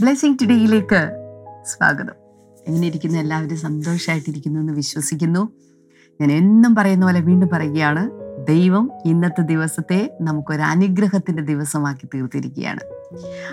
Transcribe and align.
Blessing 0.00 0.36
ടുഡേയിലേക്ക് 0.42 1.10
സ്വാഗതം. 1.66 2.12
എങ്ങനെ 2.68 2.86
ഇരിക്കുന്നു 2.86 3.18
എല്ലാവരും 3.18 3.56
സന്തോഷമായിട്ടിരിക്കുന്നു 3.56 4.60
എന്ന് 4.60 4.72
വിശ്വസിക്കുന്നു. 4.72 5.52
ഞാൻ 6.20 6.32
എന്നും 6.32 6.74
പറയുന്ന 6.74 7.06
പോലെ 7.06 7.20
വീണ്ടും 7.20 7.48
പറയുകയാണ് 7.52 8.10
ദൈവം 8.48 8.90
ഇന്നത്തെ 9.06 9.42
ദിവസത്തെ 9.42 10.18
നമുക്കൊരു 10.20 10.62
അനുഗ്രഹത്തിന്റെ 10.62 11.42
ദിവസമാക്കി 11.42 12.06
തീർത്തിരിക്കുകയാണ്. 12.06 12.80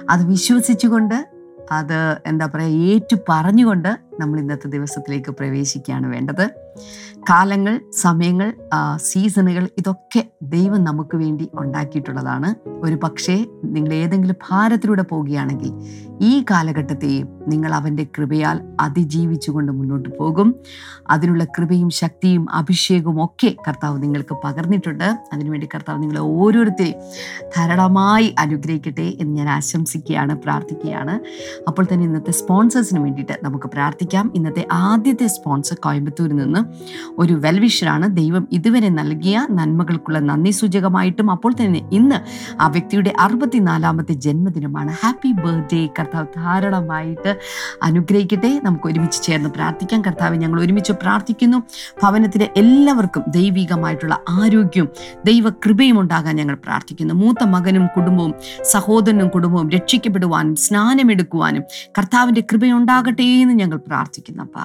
അത് 0.10 0.26
വിശ്വസിച്ചുകൊണ്ട് 0.26 1.28
അത് 1.72 2.18
എന്താ 2.26 2.46
പറയുക 2.46 2.78
ഏറ്റു 2.78 3.18
പറഞ്ഞുകൊണ്ട് 3.30 3.98
നമ്മൾ 4.20 4.40
ഇന്നത്തെ 4.40 4.68
ദിവസത്തിലേക്ക് 4.68 5.32
പ്രവേശിക്കുകയാണ് 5.32 6.08
വേണ്ടത്. 6.08 6.50
കാലങ്ങൾ 7.30 7.82
സമയങ്ങൾ 8.02 8.54
സീസണുകൾ 8.96 9.70
ഇതൊക്കെ 9.78 10.28
ദൈവം 10.44 10.84
നമുക്ക് 10.84 11.18
വേണ്ടി 11.18 11.50
ഉണ്ടാക്കിയിട്ടുള്ളതാണ്. 11.54 12.56
ഒരു 12.68 12.96
പക്ഷേ 12.96 13.46
നിങ്ങൾ 13.66 13.94
ഏതെങ്കിലും 13.94 14.36
ഭാരത്തിലൂടെ 14.50 15.02
പോവുകയാണെങ്കിൽ 15.02 15.72
ഈ 16.22 16.46
കാലഘട്ടത്തെയും 16.52 17.28
നിങ്ങൾ 17.48 17.74
അവന്റെ 17.74 18.04
കൃപയാൽ 18.18 18.62
അതിജീവിച്ചുകൊണ്ട് 18.80 19.72
മുന്നോട്ട് 19.72 20.10
പോകും. 20.20 20.56
അതിനുള്ള 21.10 21.44
കൃപയും 21.44 21.90
ശക്തിയും 21.90 22.52
അഭിഷേകവും 22.52 23.26
ഒക്കെ 23.26 23.56
കർത്താവ് 23.68 24.04
നിങ്ങൾക്ക് 24.04 24.36
പകർന്നിട്ടുണ്ട്. 24.44 25.18
അതിനുവേണ്ടി 25.34 25.70
കർത്താവ് 25.76 26.02
നിങ്ങളെ 26.02 26.20
ഓരോരുത്തരെയും 26.20 27.02
ധാരാളമായി 27.58 28.36
അനുഗ്രഹിക്കട്ടെ 28.40 29.08
എന്ന് 29.20 29.38
ഞാൻ 29.38 29.50
ആശംസിക്കുകയാണ് 29.50 30.38
പ്രാർത്ഥിക്കുകയാണ്. 30.38 31.20
അപ്പോൾ 31.68 31.86
തന്നെ 31.94 32.06
ഇന്നത്തെ 32.06 32.32
സ്പോൺസേഴ്സിന് 32.32 33.00
വേണ്ടിയിട്ട് 33.00 33.40
നമുക്ക് 33.44 33.66
പ്രാർത്ഥിക്കാം. 33.66 34.32
ഇന്നത്തെ 34.36 34.68
ആദ്യത്തെ 34.72 35.28
സ്പോൺസർ 35.28 35.78
കോയമ്പത്തൂരിൽ 35.86 36.36
നിന്ന് 36.36 36.64
ഒരു 37.18 37.34
വെൽവിഷറാണ് 37.34 38.16
ദൈവം 38.16 38.48
ഇതുവരെ 38.52 38.90
നൽകിയ 38.90 39.48
നന്മകൾക്കുള്ള 39.52 40.20
നന്ദി 40.20 40.52
സൂചകമായിട്ടും 40.52 41.32
അപ്പോൾ 41.32 41.54
തന്നെ 41.54 41.82
ഇന്ന് 41.92 42.18
ആ 42.62 42.68
വ്യക്തിയുടെ 42.68 43.14
അറുപത്തിനാലാമത്തെ 43.20 44.14
ജന്മദിനമാണ്. 44.14 44.92
ഹാപ്പി 44.92 45.32
ബർത്ത്ഡേ 45.32 45.90
കർത്താവ് 46.00 46.28
ധാരാളമായിട്ട് 46.36 47.40
അനുഗ്രഹിക്കട്ടെ. 47.84 48.62
നമുക്ക് 48.64 48.88
ഒരുമിച്ച് 48.88 49.24
ചേർന്ന് 49.24 49.50
പ്രാർത്ഥിക്കാം. 49.50 50.02
കർത്താവ് 50.02 50.36
ഞങ്ങൾ 50.36 50.62
ഒരുമിച്ച് 50.62 50.92
പ്രാർത്ഥിക്കുന്നു. 50.92 51.58
ഭവനത്തിലെ 52.04 52.50
എല്ലാവർക്കും 52.58 53.24
ദൈവികമായിട്ടുള്ള 53.28 54.20
ആരോഗ്യവും 54.30 54.90
ദൈവ 55.26 55.50
കൃപയും 55.50 56.00
ഉണ്ടാകാൻ 56.00 56.36
ഞങ്ങൾ 56.36 56.56
പ്രാർത്ഥിക്കുന്നു. 56.56 57.14
മൂത്ത 57.14 57.44
മകനും 57.44 57.88
കുടുംബവും 57.88 58.34
സഹോദരനും 58.64 59.28
കുടുംബവും 59.28 59.70
രക്ഷിക്കപ്പെടുവാനും 59.70 60.56
സ്നാനമെടുക്കുവാനും 60.56 61.64
കർത്താവിന്റെ 61.98 62.44
കൃപയുണ്ടാകട്ടെ 62.52 63.24
എന്ന് 63.24 63.54
ഞങ്ങൾ 63.54 63.78
പ്രാർത്ഥിക്കുന്നു 63.78 64.44
അപ്പ. 64.44 64.58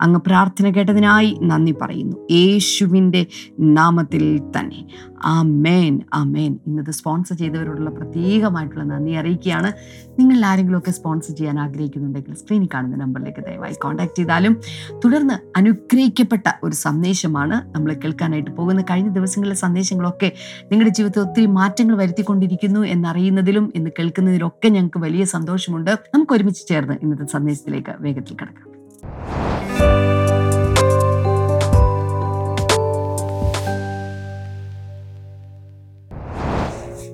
അങ്ങ് 0.00 0.20
പ്രാർത്ഥന 0.20 0.70
കേട്ടതിനായി 0.70 1.38
നന്ദി 1.42 1.72
പറയുന്നു. 2.00 2.16
യേശുവിന്റെ 2.30 3.26
നാമത്തിൽ 3.60 4.38
തന്നെ. 4.58 4.84
ആ 5.24 5.42
മേൻ 5.42 6.00
ആ 6.14 6.24
മേൻ 6.24 6.58
ഇന്നത്തെ 6.66 6.92
സ്പോൺസർ 6.92 7.36
ചെയ്തവരോടുള്ള 7.36 7.90
പ്രത്യേകമായിട്ടുള്ള 7.90 8.84
നന്ദി 8.84 9.12
അറിയിക്കുകയാണ്. 9.12 9.72
നിങ്ങൾ 10.18 10.44
ആരെങ്കിലുമൊക്കെ 10.44 10.90
സ്പോൺസർ 10.90 11.34
ചെയ്യാൻ 11.34 11.60
ആഗ്രഹിക്കുന്നുണ്ടെങ്കിൽ 11.60 12.34
സ്ക്രീനിൽ 12.34 12.68
കാണുന്ന 12.74 12.96
നമ്പറിലേക്ക് 12.96 13.40
ദയവായി 13.40 13.72
കോൺടാക്ട് 13.72 14.18
ചെയ്താലും 14.18 14.56
തുടർന്ന് 15.04 15.34
അനുഗ്രഹിക്കപ്പെട്ട 15.56 16.46
ഒരു 16.62 16.74
സന്ദേശമാണ് 16.74 17.74
നമ്മൾ 17.74 17.92
കേൾക്കാനായിട്ട് 17.92 18.50
പോകുന്ന 18.50 18.82
കഴിഞ്ഞ 18.82 19.08
ദിവസങ്ങളിലെ 19.08 19.56
സന്ദേശങ്ങളൊക്കെ 19.56 20.32
നിങ്ങളുടെ 20.64 20.94
ജീവിതത്തിൽ 20.94 21.20
ഒത്തിരി 21.20 21.46
മാറ്റങ്ങൾ 21.46 21.96
വരുത്തിക്കൊണ്ടിരിക്കുന്നു 21.96 22.80
എന്നറിയുന്നതിലും 22.80 23.72
എന്ന് 23.74 23.90
കേൾക്കുന്നതിലൊക്കെ 23.98 24.68
ഞങ്ങൾക്ക് 24.68 24.98
വലിയ 24.98 25.24
സന്തോഷമുണ്ട്. 25.24 25.90
നമുക്ക് 26.14 26.32
ഒരുമിച്ച് 26.32 26.66
ചേർന്ന് 26.66 26.94
ഇന്നത്തെ 27.02 27.24
സന്ദേശത്തിലേക്ക് 27.24 27.94
വേഗത്തിൽ 28.00 28.36
കിടക്കാം. 28.40 28.69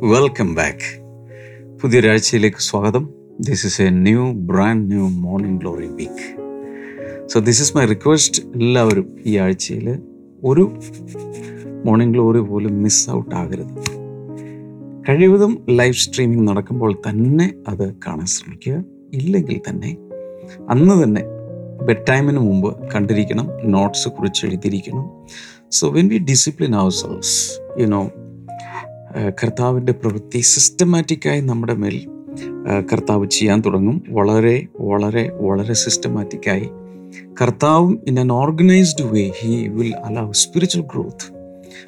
വെൽക്കം 0.02 0.54
ബാക്ക് 0.54 1.02
പുതിയൊരാഴ്ചയിലേക്ക് 1.78 2.56
സ്വാഗതം. 2.56 3.08
This 3.40 3.66
is 3.66 3.82
a 3.82 3.90
new 3.90 4.32
brand 4.32 4.92
new 4.92 5.08
morning 5.08 5.60
glory 5.60 5.86
week 5.86 6.26
so 7.26 7.40
this 7.40 7.62
is 7.62 7.76
my 7.76 7.84
request 7.84 8.42
എല്ലാവരും 8.42 9.16
ഈ 9.26 9.36
ആഴ്ചയിൽ 9.36 9.98
ഒരു 10.44 10.72
മോർണിംഗ് 11.84 12.14
ഗ്ലോറി 12.14 12.40
പോലും 12.40 12.82
മിസ് 12.82 13.10
ഔട്ട് 13.10 13.34
ആകരുത്. 13.34 13.72
കഴിവതും 15.08 15.66
ലൈവ് 15.70 15.94
സ്ട്രീമിംഗ് 15.94 16.48
നടക്കുമ്പോൾ 16.48 16.98
തന്നെ 17.08 17.54
അത് 17.68 17.94
കാണാൻ 17.94 18.26
ശ്രമിക്കുക. 18.26 18.84
ഇല്ലെങ്കിൽ 19.12 19.60
തന്നെ 19.68 19.96
അന്ന് 20.70 21.04
തന്നെ 21.04 21.22
ബെഡ് 21.84 22.06
ടൈമിന് 22.08 22.38
മുമ്പ് 22.38 22.90
കണ്ടിരിക്കണം 22.94 23.48
നോട്ട്സ് 23.64 24.08
കുറിച്ച് 24.08 24.46
എഴുതിയിരിക്കണം. 24.46 25.10
So 25.70 25.88
when 25.88 26.08
we 26.08 26.18
discipline 26.18 26.74
ourselves 26.90 27.60
you 27.80 27.86
know 27.86 28.10
കർത്താവിന്റെ 29.16 29.92
പ്രവൃത്തി 29.92 30.38
സിസ്റ്റമാറ്റിക്കായി 30.38 31.40
നമ്മുടെ 31.40 31.74
മേൽ 31.74 32.06
കർത്താവ് 32.92 33.26
ചെയ്യാൻ 33.26 33.60
തുടങ്ങും. 33.60 34.02
വളരെ 34.08 34.66
വളരെ 34.78 35.30
വളരെ 35.40 35.74
സിസ്റ്റമാറ്റിക്കായി 35.74 36.68
കർത്താവും 37.42 38.02
in 38.06 38.20
an 38.20 38.32
organised 38.32 39.04
way 39.04 39.32
he 39.38 39.68
will 39.68 39.92
allow 39.94 40.32
spiritual 40.32 40.82
growth 40.82 41.26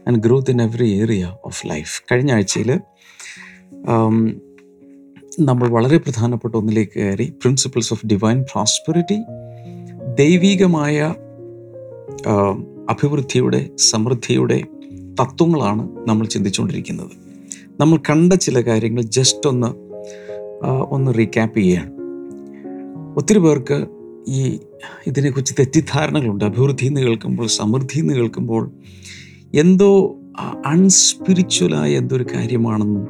and 0.09 0.19
growth 0.19 0.51
in 0.51 0.63
every 0.63 1.03
area 1.03 1.37
of 1.45 1.67
life 1.67 2.03
കഴിഞ്ഞ 2.13 2.33
ആഴ്ചയിൽ 2.33 2.71
നമ്മൾ 5.41 5.69
വളരെ 5.69 5.99
പ്രധാനപ്പെട്ട 5.99 6.55
ഒന്നിലേക്ക് 6.55 6.93
കയറി 7.01 7.31
പ്രിൻസിപ്പിൾസ് 7.43 7.93
ഓഫ് 7.93 8.07
ഡിവൈൻ 8.07 8.43
പ്രോസ്പെറിറ്റി 8.43 9.19
ദൈവികമായ 10.15 11.15
അഭിവൃദ്ധിയുടെ 12.89 13.71
സമൃദ്ധിയുടെ 13.77 14.65
തത്വങ്ങളാണ് 15.21 15.89
നമ്മൾ 16.09 16.27
ചിന്തിച്ചുകൊണ്ടിരിക്കുന്നത്. 16.27 17.11
നമ്മൾ 17.81 17.99
കണ്ട 17.99 18.33
ചില 18.33 18.61
കാര്യങ്ങൾ 18.61 19.03
ജസ്റ്റ് 19.03 19.49
ഒന്ന് 19.49 19.89
ഒന്ന് 20.89 21.19
റീക്യാപ്പ് 21.19 21.59
ചെയ്യുകയാണ്. 21.59 21.91
ഒത്തിരി 23.17 23.39
പേർക്ക് 23.39 23.87
ഈ 24.29 24.59
ഇതിനെക്കുറിച്ച് 25.07 25.55
തെറ്റിദ്ധാരണകളുണ്ട്. 25.59 26.45
അഭിവൃദ്ധി 26.45 26.87
എന്ന് 26.87 27.01
കേൾക്കുമ്പോൾ 27.01 27.47
സമൃദ്ധി 27.47 27.99
എന്ന് 27.99 28.15
കേൾക്കുമ്പോൾ 28.15 28.71
എന്തോ 29.55 30.17
അൺസ്പിരിച്വലായ 30.67 31.97
എന്തോ 31.97 32.17
ഒരു 32.17 32.27
കാര്യമാണെന്നും 32.35 33.07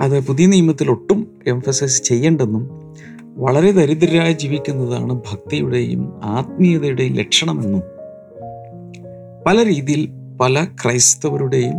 അത് 0.00 0.26
പുതിയ 0.26 0.46
നിയമത്തിൽ 0.46 0.90
ഒട്ടും 0.90 1.26
എംഫസൈസ് 1.46 2.02
ചെയ്യേണ്ടെന്നും 2.02 2.70
വളരെ 3.36 3.70
ദരിദ്രരായി 3.70 4.32
ജീവിക്കുന്നതാണ് 4.32 5.12
ഭക്തിയുടെയും 5.12 6.24
ആത്മീയതയുടെയും 6.24 7.14
ലക്ഷണമെന്നും 7.14 7.82
പല 9.46 9.64
രീതിയിൽ 9.64 10.23
പല 10.40 10.64
ക്രൈസ്തവരുടെയും 10.64 11.78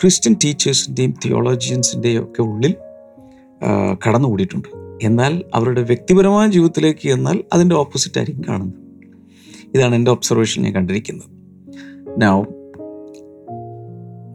ക്രിസ്ത്യൻ 0.00 0.36
ടീച്ചേഴ്സിന്റെയും 0.44 1.14
തിയോളജിയൻസിന്റെയും 1.24 2.24
ഒക്കെ 2.24 2.42
ഉള്ളിൽ 2.42 2.72
കടന്നു 2.72 3.96
കടന്നുകൂടിയിട്ടുണ്ട്. 4.06 4.68
എന്നാൽ 5.02 5.44
അവരുടെ 5.54 5.82
വ്യക്തിപരമായ 5.82 6.48
ജീവിതത്തിലേക്ക് 6.48 7.08
എന്നാൽ 7.08 7.44
അതിന്റെ 7.52 7.74
ഓപ്പോസിറ്റ് 7.74 8.18
ആയിരിക്കും 8.18 8.44
കാണുന്നത്. 8.48 8.78
ഇതാണ് 9.74 9.94
എന്റെ 9.94 10.10
ഒബ്സർവേഷൻ 10.10 10.62
ഞാൻ 10.62 10.74
കണ്ടിരിക്കുന്നത്. 10.74 11.30
നൗ 12.22 12.42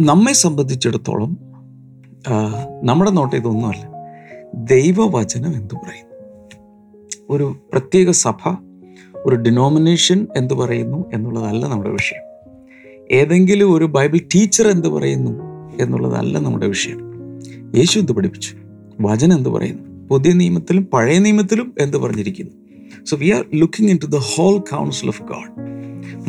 നമ്മെ 0.02 0.34
സംബന്ധിച്ചിടത്തോളം 0.34 1.38
നമ്മുടെ 2.84 3.12
നോട്ടം 3.12 3.38
ഇതൊന്നുമല്ല. 3.38 3.84
ദൈവവചനം 4.54 5.54
എന്തു 5.56 5.76
പറയുന്നു? 5.76 6.16
ഒരു 7.30 7.56
പ്രത്യേക 7.72 8.10
സഭ 8.10 8.56
ഒരു 9.26 9.36
ഡിനോമിനേഷൻ 9.36 10.28
എന്തു 10.36 10.54
പറയുന്നു 10.54 11.12
എന്നുള്ളതല്ല 11.14 11.66
നമ്മുടെ 11.68 11.90
വിഷയം. 11.90 12.27
ഏതെങ്കിലും 13.12 13.74
ഒരു 13.74 13.86
ബൈബിൾ 13.86 14.18
ടീച്ചർ 14.36 14.68
എന്ത് 14.68 14.88
പറയുന്നു 14.88 15.32
എന്നുള്ളതല്ല 15.82 16.40
നമ്മുടെ 16.40 16.68
വിഷയം. 16.68 17.00
യേശു 17.76 18.00
എന്ത് 18.00 18.12
പഠിപ്പിച്ചു? 18.12 18.54
വചനം 19.02 19.38
എന്ത് 19.38 19.50
പറയുന്നു? 19.50 20.08
പുതിയ 20.08 20.34
നിയമത്തിലും 20.34 20.86
പഴയ 20.86 21.18
നിയമത്തിലും 21.20 21.74
എന്ത് 21.80 21.98
പറഞ്ഞിരിക്കുന്നു? 21.98 22.52
So 23.06 23.18
we 23.18 23.30
are 23.30 23.46
looking 23.56 23.92
into 24.04 24.06
the 24.06 24.16
whole 24.16 24.58
council 24.58 25.08
of 25.08 25.22
God 25.22 25.52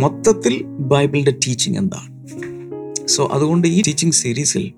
മൊത്തത്തിൽ 0.00 0.62
ബൈബിളിന്റെ 0.64 1.34
ടീച്ചിങ് 1.46 1.76
എന്താണ്? 1.76 2.08
സോ 3.06 3.28
അതുകൊണ്ട് 3.32 3.68
ഈ 3.68 3.82
ടീച്ചിങ് 3.86 4.12
സീരീസിൽ 4.12 4.72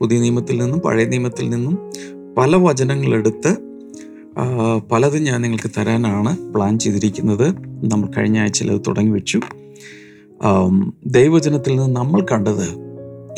പുതിയ 0.00 0.20
നിയമത്തിൽ 0.20 0.56
നിന്നും 0.62 0.80
പഴയ 0.80 1.04
നിയമത്തിൽ 1.04 1.50
നിന്നും 1.50 1.78
പല 2.38 2.56
വചനങ്ങളെടുത്ത് 2.56 3.56
പലതും 4.92 5.22
ഞാൻ 5.24 5.42
നിങ്ങൾക്ക് 5.42 5.70
തരാനാണ് 5.78 6.52
പ്ലാൻ 6.54 6.78
ചെയ്തിരിക്കുന്നത്. 6.78 7.48
നമ്മൾ 7.92 8.08
കഴിഞ്ഞ 8.16 8.38
ആഴ്ചയിൽ 8.38 8.72
അത് 8.72 8.80
തുടങ്ങി 8.86 9.10
വെച്ചു. 9.10 9.40
ആം, 10.42 10.94
ദൈവവചനത്തിൽ 11.06 11.76
നിന്ന് 11.76 11.96
നമ്മൾ 11.96 12.26
കണ്ടത് 12.32 12.68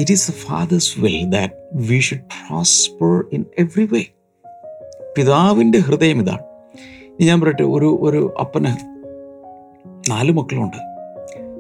it 0.00 0.12
is 0.12 0.30
a 0.30 0.34
father's 0.34 1.00
will 1.00 1.24
that 1.24 1.54
we 1.74 2.00
should 2.00 2.20
prosper 2.20 3.24
in 3.32 3.44
every 3.58 3.88
way 3.92 4.04
പിതാവിന്റെ 5.16 5.78
ഹൃദയം 5.78 6.22
ഇതാണ്. 6.22 6.40
ഞാൻ 7.22 7.40
പറയട്ടെ 7.40 7.62
ഒരു 7.62 7.98
ഒരു 8.00 8.34
അപ്പന് 8.40 8.66
നാല് 10.10 10.32
മക്കളുണ്ട്. 10.32 10.76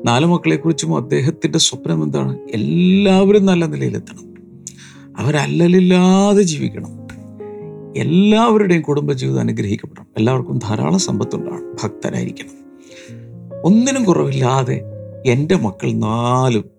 നാല് 0.08 0.26
മക്കളെക്കുറിച്ചും 0.26 0.96
അദ്ദേഹത്തിന്റെ 0.96 1.58
സ്വപ്നം 1.58 2.02
എന്താണ്? 2.02 2.38
എല്ലാവരും 2.54 3.46
നല്ല 3.46 3.66
നിലയിലെത്തണം. 3.66 4.34
അവരല്ലലില്ലാതെ 5.18 6.42
ജീവിക്കണം. 6.42 7.02
എല്ലാവരുടെയും 7.96 8.82
കുടുംബജീവിതം 8.82 9.40
അനുഗ്രഹിക്കപ്പെടണം. 9.40 10.06
എല്ലാവർക്കും 10.16 10.58
ധാരാളം 10.58 10.98
സമ്പത്തുണ്ടാകണം 10.98 11.76
ഭക്തരായിരിക്കണം. 11.82 12.62
ഒന്നിനും 13.64 14.04
കുറവില്ലാതെ 14.04 14.91
എന്റെ 15.26 15.56
മക്കൾ 15.56 15.92
നാലും 15.92 16.70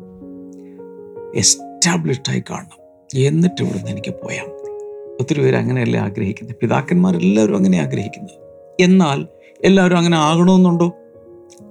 എസ്റ്റാബ്ലിഷ്ഡായി 1.36 2.44
കാണണം. 2.50 2.84
എന്നിട്ട് 3.16 3.64
ഇവിടുന്ന് 3.64 3.92
എനിക്ക് 3.92 4.12
പോയാൽ 4.12 4.44
മതി. 4.44 4.64
ഒത്തിരി 5.22 5.42
പേര് 5.42 5.56
അങ്ങനെയല്ലേ 5.56 6.00
ആഗ്രഹിക്കുന്നത്? 6.00 6.56
പിതാക്കന്മാരെല്ലാവരും 6.62 7.56
അങ്ങനെ 7.56 7.78
ആഗ്രഹിക്കുന്നത്. 7.78 8.38
എന്നാൽ 8.80 9.28
എല്ലാവരും 9.64 9.98
അങ്ങനെ 9.98 10.18
ആകണമെന്നുണ്ടോ? 10.18 10.94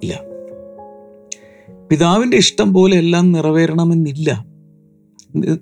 ഇല്ല. 0.03 0.21
പിതാവിന്റെ 1.91 2.37
ഇഷ്ടം 2.37 2.73
പോലെ 2.73 2.97
എല്ലാം 2.97 3.31
നിറവേറണമെന്നില്ല. 3.31 4.45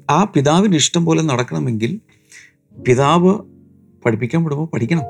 ആ 0.10 0.24
പിതാവിന്റെ 0.24 0.78
ഇഷ്ടം 0.78 1.06
പോലെ 1.06 1.22
നടക്കണമെങ്കിൽ 1.22 2.00
പിതാവ് 2.88 3.40
പഠിപ്പിക്കാൻ 4.06 4.44
വിടുമ്പോൾ 4.44 4.66
പഠിക്കണം. 4.66 5.04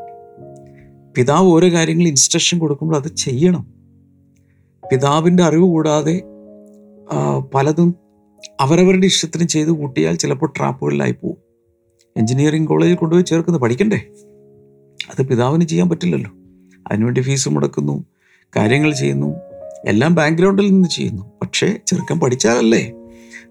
പിതാവ് 1.17 1.47
ഓരോ 1.47 1.71
കാര്യങ്ങൾ 1.71 2.07
ഇൻസ്ട്രക്ഷൻ 2.07 2.59
കൊടുക്കുമ്പോൾ 2.59 2.95
അത് 2.95 3.15
ചെയ്യണം. 3.15 3.80
പിതാവിന്റെ 4.91 5.43
അറിവ് 5.43 5.63
കൂടാതെ 5.63 6.21
പലതും 7.55 7.95
അവരവരുടെ 8.59 9.05
ഇഷ്ടത്തിന് 9.05 9.47
ചെയ്ത് 9.47 9.69
കൂട്ടിയാൽ 9.69 10.15
ചിലപ്പോൾ 10.15 10.53
ട്രാപ്പുകളിലായി 10.57 11.11
പോകും 11.11 11.37
എഞ്ചിനീയറിംഗ് 12.17 12.67
കോളേജിൽ 12.67 12.95
കൊണ്ടുപോയി 12.95 13.23
ചേർക്കുന്നത് 13.23 13.61
പഠിക്കണ്ടേ? 13.61 13.99
അത് 15.11 15.21
പിതാവിന് 15.27 15.65
ചെയ്യാൻ 15.65 15.89
പറ്റില്ലല്ലോ. 15.89 16.31
അതിനുവേണ്ടി 16.87 17.21
ഫീസ് 17.21 17.49
മുടക്കുന്നു 17.49 18.05
കാര്യങ്ങൾ 18.57 18.93
ചെയ്യുന്നു 18.93 19.29
എല്ലാം 19.85 20.15
ബാക്ക്ഗ്രൗണ്ടിൽ 20.15 20.71
നിന്ന് 20.71 20.89
ചെയ്യുന്നു. 20.89 21.23
പക്ഷേ 21.41 21.77
ചെറുക്കൻ 21.87 22.19
പഠിച്ചാലല്ലേ 22.19 22.83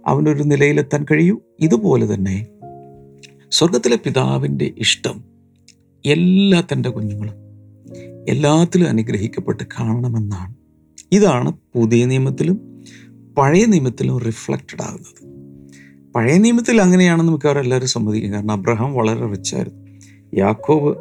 അവനൊരു 0.06 0.42
നിലയിലെത്താൻ 0.42 1.06
കഴിയൂ? 1.10 1.38
ഇതുപോലെ 1.60 2.14
തന്നെ 2.14 2.36
സ്വർഗത്തിലെ 3.50 3.96
പിതാവിന്റെ 3.96 4.74
ഇഷ്ടം 4.78 5.24
എല്ലാ 6.04 6.62
തന്റെ 6.72 6.88
കുഞ്ഞുങ്ങളും 6.88 7.36
എല്ലാത്തിലും 8.28 8.88
അനുഗ്രഹിക്കപ്പെട്ട് 8.88 9.64
കാണണമെന്നാണ് 9.80 10.59
ഇതാണ് 11.12 11.52
പുതിയ 11.74 12.04
നിയമത്തിലും 12.04 12.84
പഴയ 13.38 13.64
നിയമത്തിലും 13.64 14.18
റിഫ്ലക്റ്റഡ് 14.18 14.82
ആകുന്നത്. 14.82 15.30
പഴയ 16.14 16.38
നിയമത്തിൽ 16.38 16.80
അങ്ങനെയാണെന്ന് 16.80 17.32
മിക്കവാറും 17.32 17.86
സമ്മതിക്കും. 17.86 18.32
കാരണം 18.32 18.50
അബ്രഹാം 18.50 18.94
വളരെ 18.94 19.26
റിച്ചായിരുന്നു 19.26 19.80
യാക്കോബ് 20.38 20.96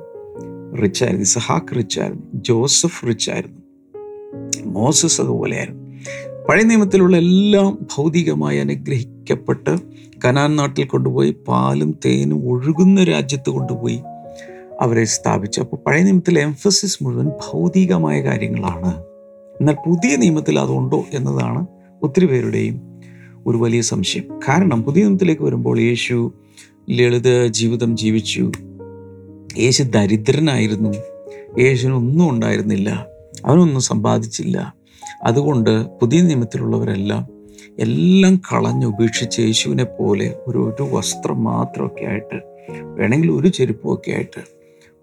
റിച്ചായിരുന്നു 0.84 1.22
ഇസഹാക്ക് 1.22 1.78
റിച്ചായിരുന്നു 1.78 2.24
ജോസഫ് 2.34 3.08
റിച്ചായിരുന്നു 3.08 3.62
മോസസ് 4.66 5.22
അതുപോലെയായിരുന്നു 5.22 5.90
പഴയ 6.50 6.64
നിയമത്തിലുള്ള 6.64 7.18
എല്ലാം 7.18 7.88
ഭൗതികമായി 7.96 8.58
അനുഗ്രഹിക്കപ്പെട്ട് 8.58 9.78
കനാൻ 10.26 10.56
നാട്ടിൽ 10.56 10.86
കൊണ്ടുപോയി 10.86 11.36
പാലും 11.48 11.96
തേനും 12.06 12.50
ഒഴുകുന്ന 12.50 13.04
രാജ്യത്ത് 13.04 13.50
കൊണ്ടുപോയി 13.50 14.02
അവരെ 14.82 15.04
സ്ഥാപിച്ചു. 15.04 15.60
അപ്പോൾ 15.60 15.78
പഴയ 15.78 16.04
നിയമത്തിലെ 16.04 16.42
എംഫസിസ് 16.42 17.04
മുഴുവൻ 17.04 17.28
ഭൗതികമായ 17.28 18.24
കാര്യങ്ങളാണ്. 18.24 19.09
എന്നാൽ 19.62 19.76
പുതിയ 19.88 20.16
നിയമത്തിൽ 20.16 20.60
അതുണ്ടോ 20.60 21.06
എന്നതാണ് 21.14 21.66
ഒത്തിരി 22.04 22.26
പേരുടെയും 22.26 22.82
ഒരു 23.48 23.58
വലിയ 23.58 23.82
സംശയം. 23.82 24.24
കാരണം 24.50 24.84
പുതിയ 24.84 25.04
നിയമത്തിലേക്ക് 25.04 25.42
വരുമ്പോൾ 25.42 25.80
യേശു 25.80 26.34
ലളിത 26.90 27.46
ജീവിതം 27.46 27.98
ജീവിച്ചു. 27.98 28.52
യേശു 29.58 29.84
ദരിദ്രനായിരുന്നു. 29.84 30.94
യേശുവിനൊന്നും 31.60 32.30
ഉണ്ടായിരുന്നില്ല. 32.30 33.06
അവനൊന്നും 33.46 33.82
സമ്പാദിച്ചില്ല. 33.82 34.74
അതുകൊണ്ട് 35.24 35.86
പുതിയ 35.86 36.22
നിയമത്തിലുള്ളവരെല്ലാം 36.22 37.28
എല്ലാം 37.80 38.36
കളഞ്ഞ് 38.36 38.86
ഉപേക്ഷിച്ച് 38.86 39.42
യേശുവിനെ 39.42 39.84
പോലെ 39.84 40.36
ഒരു 40.48 40.58
ഒരു 40.58 40.84
വസ്ത്രം 40.84 41.44
മാത്രമൊക്കെ 41.44 42.06
ആയിട്ട് 42.06 42.42
വേണമെങ്കിൽ 42.84 43.32
ഒരു 43.32 43.48
ചെരുപ്പൊക്കെ 43.48 44.12
ആയിട്ട് 44.12 44.42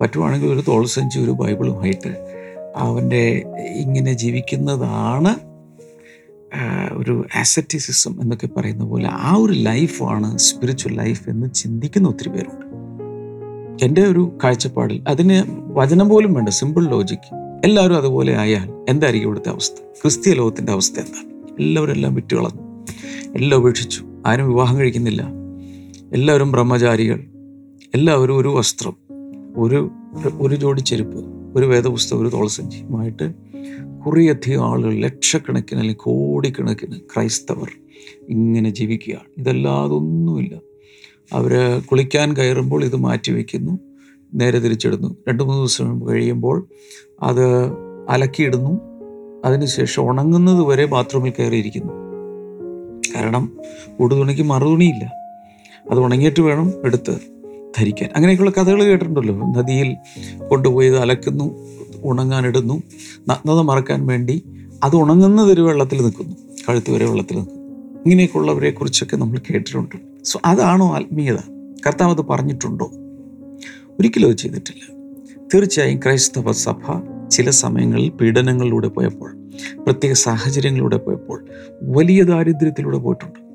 പറ്റുവാണെങ്കിൽ 0.01 0.53
ഒരു 0.53 0.63
തോൾസഞ്ചി 0.69 1.19
ഒരു 1.19 1.31
ബൈബിളുമായിട്ട് 1.31 2.37
അവന്റെ 2.77 3.43
ഇങ്ങനെ 3.77 4.13
ജീവിക്കുന്നതാണ് 4.13 5.35
ഒരു 6.93 7.25
ആസറ്റിസിസം 7.37 8.23
എന്നൊക്കെ 8.23 8.47
പറയുന്ന 8.47 8.85
പോലെ 8.85 9.09
ആ 9.13 9.37
ഒരു 9.37 9.53
ലൈഫാണ് 9.53 10.39
സ്പിരിച്വൽ 10.39 10.97
ലൈഫ് 10.97 11.31
എന്ന് 11.31 11.55
ചിന്തിക്കുന്ന 11.55 12.09
ഒത്തിരി 12.09 12.29
പേരുണ്ട്. 12.29 12.67
എന്റെ 13.85 14.03
ഒരു 14.03 14.39
കാഴ്ചപ്പാടിൽ 14.45 15.05
അതിന് 15.09 15.43
വചനം 15.73 16.09
പോലും 16.09 16.35
വേണ്ട 16.35 16.49
സിമ്പിൾ 16.49 16.89
ലോജിക്ക് 16.89 17.35
എല്ലാവരും 17.65 17.97
അതുപോലെ 17.97 18.37
ആയാൽ 18.37 18.73
എന്തായിരിക്കും 18.89 19.27
ഇവിടുത്തെ 19.27 19.51
അവസ്ഥ? 19.51 19.75
ക്രിസ്തീയ 20.03 20.35
ലോകത്തിന്റെ 20.35 20.73
അവസ്ഥ 20.73 21.01
എന്താണ് 21.01 21.57
എല്ലാവരും 21.59 21.93
എല്ലാം 21.93 22.15
വിറ്റുകളഞ്ഞു 22.15 22.85
എല്ലാം 23.37 23.59
ഉപേക്ഷിച്ചു. 23.59 24.05
ആരും 24.27 24.49
വിവാഹം 24.49 24.79
കഴിക്കുന്നില്ല. 24.79 25.27
എല്ലാവരും 26.13 26.53
ബ്രഹ്മചാരികൾ. 26.53 27.25
എല്ലാവരും 27.95 28.37
ഒരു 28.37 28.49
വസ്ത്രം 28.49 28.97
ഒരു 29.57 29.91
ഒരു 30.41 30.55
ജോഡി 30.55 30.81
ചെരുപ്പ്. 30.81 31.36
ഒരു 31.57 31.67
വേദപുസ്തകം 31.67 32.21
ഒരു 32.21 32.29
തോളസഞ്ചിയുമായിട്ട് 32.29 33.33
കുറേയധികം 34.07 34.65
ആളുകൾ 34.65 34.95
ലക്ഷക്കണക്കിന് 34.95 35.81
അല്ലെങ്കിൽ 35.81 36.03
കോടിക്കണക്കിന് 36.03 36.97
ക്രൈസ്തവർ 37.15 37.71
ഇങ്ങനെ 38.29 38.71
ജീവിക്കുകയാണ്. 38.71 39.41
ഇതല്ലാതെ 39.41 39.93
ഒന്നുമില്ല 39.93 40.59
അവർ 41.33 41.81
കുളിക്കാൻ 41.91 42.37
കയറുമ്പോൾ 42.37 42.85
ഇത് 42.85 42.97
മാറ്റി 42.97 43.33
വയ്ക്കുന്നു 43.33 43.79
നേരെ 44.35 44.59
തിരിച്ചിടുന്നു. 44.59 45.17
രണ്ട് 45.29 45.43
മൂന്ന് 45.43 45.59
ദിവസം 45.59 46.09
കഴിയുമ്പോൾ 46.09 46.69
അത് 47.23 47.71
അലക്കിയിടുന്നു. 48.09 48.81
അതിനുശേഷം 49.45 50.03
ഉണങ്ങുന്നത് 50.03 50.63
വരെ 50.63 50.85
ബാത്റൂമിൽ 50.85 51.33
കയറിയിരിക്കുന്നു. 51.39 51.93
കാരണം 53.17 53.57
ഉടുതുണിക്ക് 54.01 54.43
മറുതുണിയില്ല. 54.43 55.05
അത് 55.91 56.01
ഉണങ്ങിയിട്ട് 56.01 56.41
വേണം 56.41 56.73
എടുത്ത് 56.85 57.36
ധരിക്കാൻ. 57.79 58.11
അങ്ങനെയൊക്കെയുള്ള 58.17 58.63
കഥകൾ 58.63 58.85
കേട്ടിട്ടുണ്ടല്ലോ. 58.85 59.53
നദിയിൽ 59.53 59.97
കൊണ്ടുപോയി 60.49 60.87
ഇത് 60.87 60.99
അലക്കുന്നു 60.99 61.69
ഉണങ്ങാനിടുന്നു. 62.03 62.83
നഗ്നത 63.29 63.59
മറക്കാൻ 63.61 64.07
വേണ്ടി 64.07 64.43
അത് 64.85 64.97
ഉണങ്ങുന്നത് 64.97 65.61
വെള്ളത്തിൽ 65.61 66.03
നിൽക്കുന്നു. 66.03 66.37
കഴുത്ത് 66.69 66.91
വരെ 66.91 67.05
വെള്ളത്തിൽ 67.05 67.35
നിൽക്കുന്നു. 67.35 67.67
ഇങ്ങനെയൊക്കെയുള്ളവരെ 68.05 68.71
കുറിച്ചൊക്കെ 68.71 69.17
നമ്മൾ 69.17 69.39
കേട്ടിട്ടുണ്ട്. 69.39 69.97
സോ 70.25 70.41
അതാണോ 70.45 70.97
ആത്മീയത? 70.97 71.37
കർത്താവ് 71.87 72.11
അത് 72.11 72.27
പറഞ്ഞിട്ടുണ്ടോ? 72.27 72.91
ഒരിക്കലും 74.01 74.29
അത് 74.29 74.37
ചെയ്തിട്ടില്ല. 74.37 74.97
തീർച്ചയായും 75.55 75.99
ക്രൈസ്തവ 75.99 76.53
സഭ 76.53 77.01
ചില 77.31 77.51
സമയങ്ങളിൽ 77.51 78.09
പീഡനങ്ങളിലൂടെ 78.09 78.89
പോയപ്പോൾ 78.89 79.37
പ്രത്യേക 79.85 80.13
സാഹചര്യങ്ങളിലൂടെ 80.15 80.97
പോയപ്പോൾ 80.97 81.45
വലിയ 81.83 82.23
ദാരിദ്ര്യത്തിലൂടെ 82.23 82.99
പോയിട്ടുണ്ട്. 82.99 83.46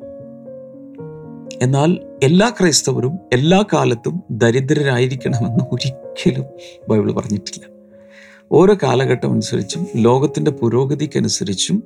എന്നാൽ 1.61 1.97
എല്ലാ 2.23 2.49
ക്രൈസ്തവരും 2.49 3.19
എല്ലാ 3.33 3.63
കാലത്തും 3.73 4.23
ദരിദ്രരായിരിക്കണമെന്ന് 4.31 5.63
ഒരിക്കലും 5.71 6.45
ബൈബിൾ 6.89 7.11
പറഞ്ഞിട്ടില്ല. 7.11 7.65
ഓരോ 8.51 8.77
കാലഘട്ടം 8.83 9.31
അനുസരിച്ചും 9.31 9.87
ലോകത്തിന്റെ 9.95 10.51
പുരോഗതിക്കനുസരിച്ചും 10.51 11.83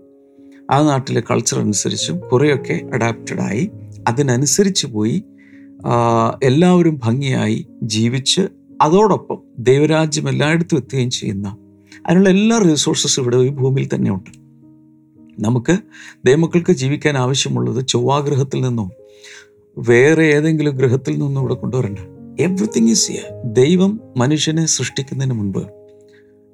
ആ 0.72 0.82
നാട്ടിലെ 0.82 1.24
കൾച്ചർ 1.32 1.60
അനുസരിച്ചും 1.60 2.20
കുറേയൊക്കെ 2.20 2.82
അഡാപ്റ്റഡായി 2.94 3.72
അതിനനുസരിച്ച് 4.08 4.88
പോയി 4.88 5.24
എല്ലാവരും 6.44 7.02
ഭംഗിയായി 7.04 7.68
ജീവിച്ച് 7.84 8.42
അതോടൊപ്പം 8.82 9.38
ദൈവരാജ്യം 9.60 10.30
എല്ലായിടത്തും 10.30 10.76
എത്തുകയും 10.76 11.10
ചെയ്യുന്ന 11.10 11.58
അതിനുള്ള 12.06 12.30
എല്ലാ 12.30 12.58
റിസോഴ്സസും 12.58 13.22
ഇവിടെ 13.22 13.38
ഈ 13.38 13.50
ഭൂമിയിൽ 13.50 13.90
തന്നെ 13.96 14.12
ഉണ്ട്. 14.12 14.30
നമുക്ക് 15.40 15.78
ദൈവമക്കൾക്ക് 16.26 16.74
ജീവിക്കാൻ 16.74 17.18
ആവശ്യമുള്ളത് 17.18 17.88
ചൊവ്വാഗ്രഹത്തിൽ 17.88 18.62
നിന്നോ 18.62 18.92
വേറെ 19.78 20.24
ഏതെങ്കിലും 20.24 20.78
ഗ്രഹത്തിൽ 20.78 21.12
നിന്നും 21.12 21.42
ഇവിടെ 21.42 21.54
കൊണ്ടുവരണ്ട. 21.54 22.00
എവ്രിതിങ് 22.40 22.90
ഈസ് 22.90 23.12
ഹിയർ 23.12 23.42
ദൈവം 23.44 24.02
മനുഷ്യനെ 24.18 24.66
സൃഷ്ടിക്കുന്നതിന് 24.66 25.34
മുൻപ് 25.34 25.68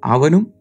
അവനും 0.06 0.54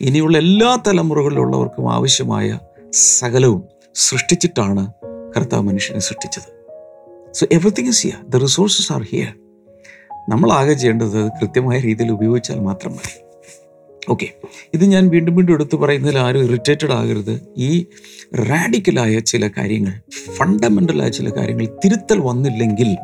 ഇനിയുള്ള 0.00 0.38
എല്ലാ 0.38 0.82
തലമുറകളിലുള്ളവർക്കും 0.86 1.92
ആവശ്യമായ 1.92 2.58
സകലവും 2.92 3.62
സൃഷ്ടിച്ചിട്ടാണ് 3.94 4.92
കർത്താവ് 5.36 5.62
മനുഷ്യനെ 5.62 6.00
സൃഷ്ടിച്ചത്. 6.00 6.48
So 7.32 7.46
everything 7.52 7.88
is 7.88 8.02
here 8.02 8.26
the 8.28 8.36
resources 8.36 8.92
are 8.92 9.02
here 9.02 9.34
നമ്മളാകെ 10.28 10.72
ചെയ്യേണ്ടത് 10.72 11.28
കൃത്യമായ 11.28 11.80
രീതിയിൽ 11.80 12.10
ഉപയോഗിച്ചാൽ 12.10 12.60
മാത്രം 12.60 12.92
മതി. 12.92 13.27
ഓക്കെ 14.08 14.28
ഇത് 14.74 14.84
ഞാൻ 14.84 15.08
വീണ്ടും 15.08 15.36
വീണ്ടും 15.36 15.52
എടുത്തു 15.52 15.76
പറയുന്നതിൽ 15.76 16.18
ആരും 16.18 16.44
ഇറിറ്റേറ്റഡ് 16.44 16.92
ആകരുത്. 16.92 17.40
ഈ 17.56 17.86
റാഡിക്കലായ 18.34 19.18
ചില 19.18 19.48
കാര്യങ്ങൾ 19.48 20.00
ഫണ്ടമെന്റലായ 20.36 21.08
ചില 21.08 21.30
കാര്യങ്ങൾ 21.30 21.66
തിരുത്തൽ 21.84 22.20
വന്നില്ലെങ്കിൽ 22.20 22.96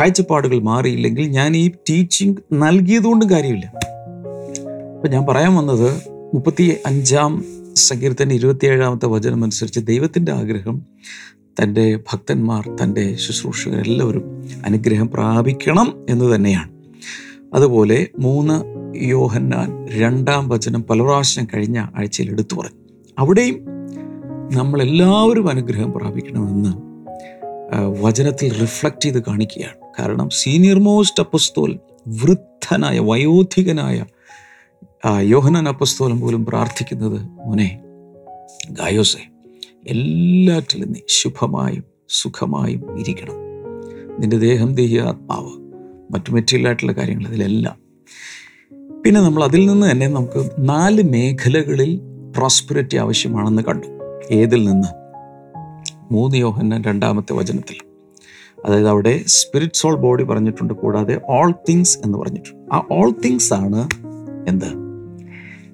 കാഴ്ചപ്പാടുകൾ 0.00 0.58
മാറിയില്ലെങ്കിൽ 0.58 1.26
ഞാൻ 1.26 1.56
ഈ 1.56 1.70
ടീച്ചിങ് 1.90 2.34
നൽകിയതുകൊണ്ടും 2.52 3.30
കാര്യമില്ല. 3.30 3.66
അപ്പം 4.96 5.10
ഞാൻ 5.10 5.26
പറയാൻ 5.26 5.54
വന്നത് 5.54 6.02
മുപ്പത്തി 6.34 6.76
അഞ്ചാം 6.86 7.44
സങ്കീർത്തന 7.74 8.32
ഇരുപത്തിയേഴാമത്തെ 8.32 9.06
വചനം 9.06 9.42
അനുസരിച്ച് 9.42 9.80
ദൈവത്തിന്റെ 9.80 10.32
ആഗ്രഹം 10.32 10.82
തന്റെ 11.62 11.96
ഭക്തന്മാർ 11.96 12.76
തന്റെ 12.82 13.16
ശുശ്രൂഷകർ 13.16 13.80
എല്ലാവരും 13.80 14.24
അനുഗ്രഹം 14.66 15.10
പ്രാപിക്കണം 15.10 16.06
എന്ന് 16.08 16.34
തന്നെയാണ്. 16.34 16.70
അതുപോലെ 17.54 18.06
മൂന്ന് 18.18 18.85
യോഹന്നാൻ 19.02 19.86
രണ്ടാം 20.00 20.48
വചനം 20.48 20.82
പല 20.82 21.02
പ്രാവശ്യം 21.02 21.46
കഴിഞ്ഞ 21.54 21.86
ആഴ്ചയിൽ 21.96 22.30
എടുത്തു 22.30 22.56
പറഞ്ഞു. 22.56 22.78
അവിടെയും 23.18 23.66
നമ്മളെല്ലാവരും 24.52 25.48
അനുഗ്രഹം 25.48 25.92
പ്രാപിക്കണമെന്ന് 25.92 26.86
വചനത്തിൽ 28.02 28.60
റിഫ്ലക്റ്റ് 28.60 29.00
ചെയ്ത് 29.00 29.22
കാണിക്കുകയാണ്. 29.22 29.76
കാരണം 29.98 30.30
സീനിയർ 30.30 30.78
മോസ്റ്റ് 30.78 31.22
അപ്പസ്തോൽ 31.22 31.78
വൃദ്ധനായ 32.08 32.98
വയോധികനായ 32.98 34.04
യോഹനൻ 35.20 35.68
അപ്പസ്തോലം 35.68 36.20
പോലും 36.20 36.46
പ്രാർത്ഥിക്കുന്നത് 36.46 37.26
മോനെ 37.46 37.80
ഗായോസെ 38.70 39.20
എല്ലാറ്റിലും 39.86 40.92
നീ 40.92 41.00
ശുഭമായും 41.08 41.84
സുഖമായും 42.08 42.98
ഇരിക്കണം. 42.98 43.34
നിന്റെ 44.20 44.38
ദേഹം 44.38 44.74
ദേഹി 44.74 44.96
ആത്മാവ് 44.96 45.52
മറ്റു 46.12 46.32
മെറ്റീരിയലായിട്ടുള്ള 46.32 46.92
കാര്യങ്ങൾ 46.92 47.28
ഇതിലെല്ലാം 47.28 47.86
പിന്നെ 49.06 49.20
നമ്മൾ 49.20 49.44
അതിൽ 49.44 49.66
നിന്ന് 49.66 49.90
തന്നെ 49.90 50.06
നമുക്ക് 50.08 50.50
നാല് 50.58 51.02
മേഖലകളിൽ 51.02 52.00
പ്രോസ്പെറിറ്റി 52.36 52.96
ആവശ്യമാണെന്ന് 52.96 53.62
കണ്ടു. 53.62 53.86
ഏതിൽ 54.30 54.64
നിന്ന്? 54.68 54.88
മൂന്ന് 56.12 56.36
യോഹന്ന 56.36 56.82
രണ്ടാമത്തെ 56.86 57.32
വചനത്തിൽ. 57.32 57.76
അതായത് 58.66 58.88
അവിടെ 58.88 59.20
സ്പിരിറ്റ് 59.26 59.74
സോൾ 59.74 59.96
ബോഡി 59.96 60.24
പറഞ്ഞിട്ടുണ്ട് 60.24 60.74
കൂടാതെ 60.74 61.20
ഓൾ 61.28 61.54
തിങ്സ് 61.68 61.98
എന്ന് 62.04 62.18
പറഞ്ഞിട്ടുണ്ട്. 62.18 62.74
ആ 62.74 62.82
ഓൾ 62.92 63.12
തിങ്സ് 63.24 63.52
ആണ് 63.52 63.88
എന്ത്? 64.48 64.74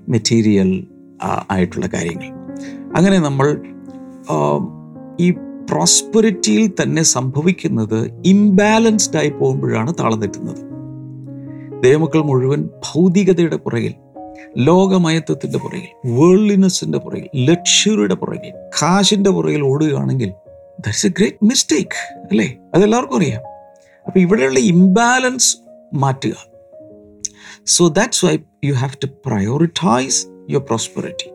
മെറ്റീരിയൽ 0.08 0.86
ആയിട്ടുള്ള 1.50 1.86
കാര്യങ്ങൾ. 1.86 2.26
അങ്ങനെ 2.96 3.18
നമ്മൾ 3.18 3.62
ഈ 5.20 5.30
പ്രോസ്പെറിറ്റിയിൽ 5.70 6.72
തന്നെ 6.82 7.02
സംഭവിക്കുന്നത് 7.02 8.22
ഇംബാലൻസ്ഡ് 8.26 9.16
ആയി 9.16 9.30
പോകുമ്പോഴാണ് 9.30 9.94
താളം 10.00 10.20
തെറ്റുന്നത്. 10.20 10.71
ദൈവമക്കൾ 11.82 12.20
മുഴുവൻ 12.20 12.68
ഭൗതികതയുടെ 12.92 13.56
പുറകിൽ 13.56 13.94
ലോകമയത്വത്തിന്റെ 14.56 15.58
പുറകിൽ 15.58 16.12
വേൾഡ്ലിനെസ്സിന്റെ 16.12 16.98
പുറകിൽ 16.98 17.50
ലക്ഷറിയുടെ 17.50 18.14
പുറകിൽ 18.14 18.52
കാശിന്റെ 18.82 19.30
പുറകിൽ 19.30 19.62
ഓടുകയാണെങ്കിൽ 19.62 20.30
ദറ്റ്സ് 20.80 21.06
എ 21.06 21.10
ഗ്രേറ്റ് 21.10 21.44
മിസ്റ്റേക്ക് 21.44 22.24
അല്ലേ? 22.30 22.56
അതെല്ലാവർക്കും 22.74 23.16
അറിയാം. 23.16 23.40
അപ്പോൾ 24.06 24.18
ഇവിടെയുള്ള 24.18 24.58
ഇംബാലൻസ് 24.58 25.56
മാറ്റുക. 25.94 26.34
So 27.66 27.88
that's 27.88 28.24
why 28.24 28.38
you 28.64 28.72
have 28.72 28.92
to 29.02 29.06
prioritise 29.26 30.26
your 30.50 30.62
prosperity 30.62 31.30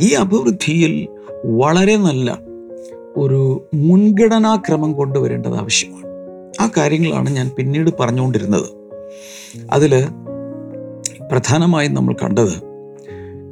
ഈ 0.00 0.12
അഭിവൃദ്ധിയിൽ 0.12 1.08
വളരെ 1.44 1.96
നല്ല 1.96 2.38
ഒരു 3.16 3.68
മുൻഗണനാക്രമം 3.74 4.92
കൊണ്ടുവരേണ്ടത് 4.92 5.54
ആവശ്യമാണ്. 5.54 6.06
ആ 6.60 6.70
കാര്യങ്ങളാണ് 6.76 7.30
ഞാൻ 7.30 7.50
പിന്നീട് 7.58 7.90
പറഞ്ഞുകൊണ്ടിരുന്നത്. 8.00 8.81
അതിൽ 9.72 10.04
പ്രധാനമായും 11.30 11.94
നമ്മൾ 11.94 12.16
കണ്ടത് 12.22 12.62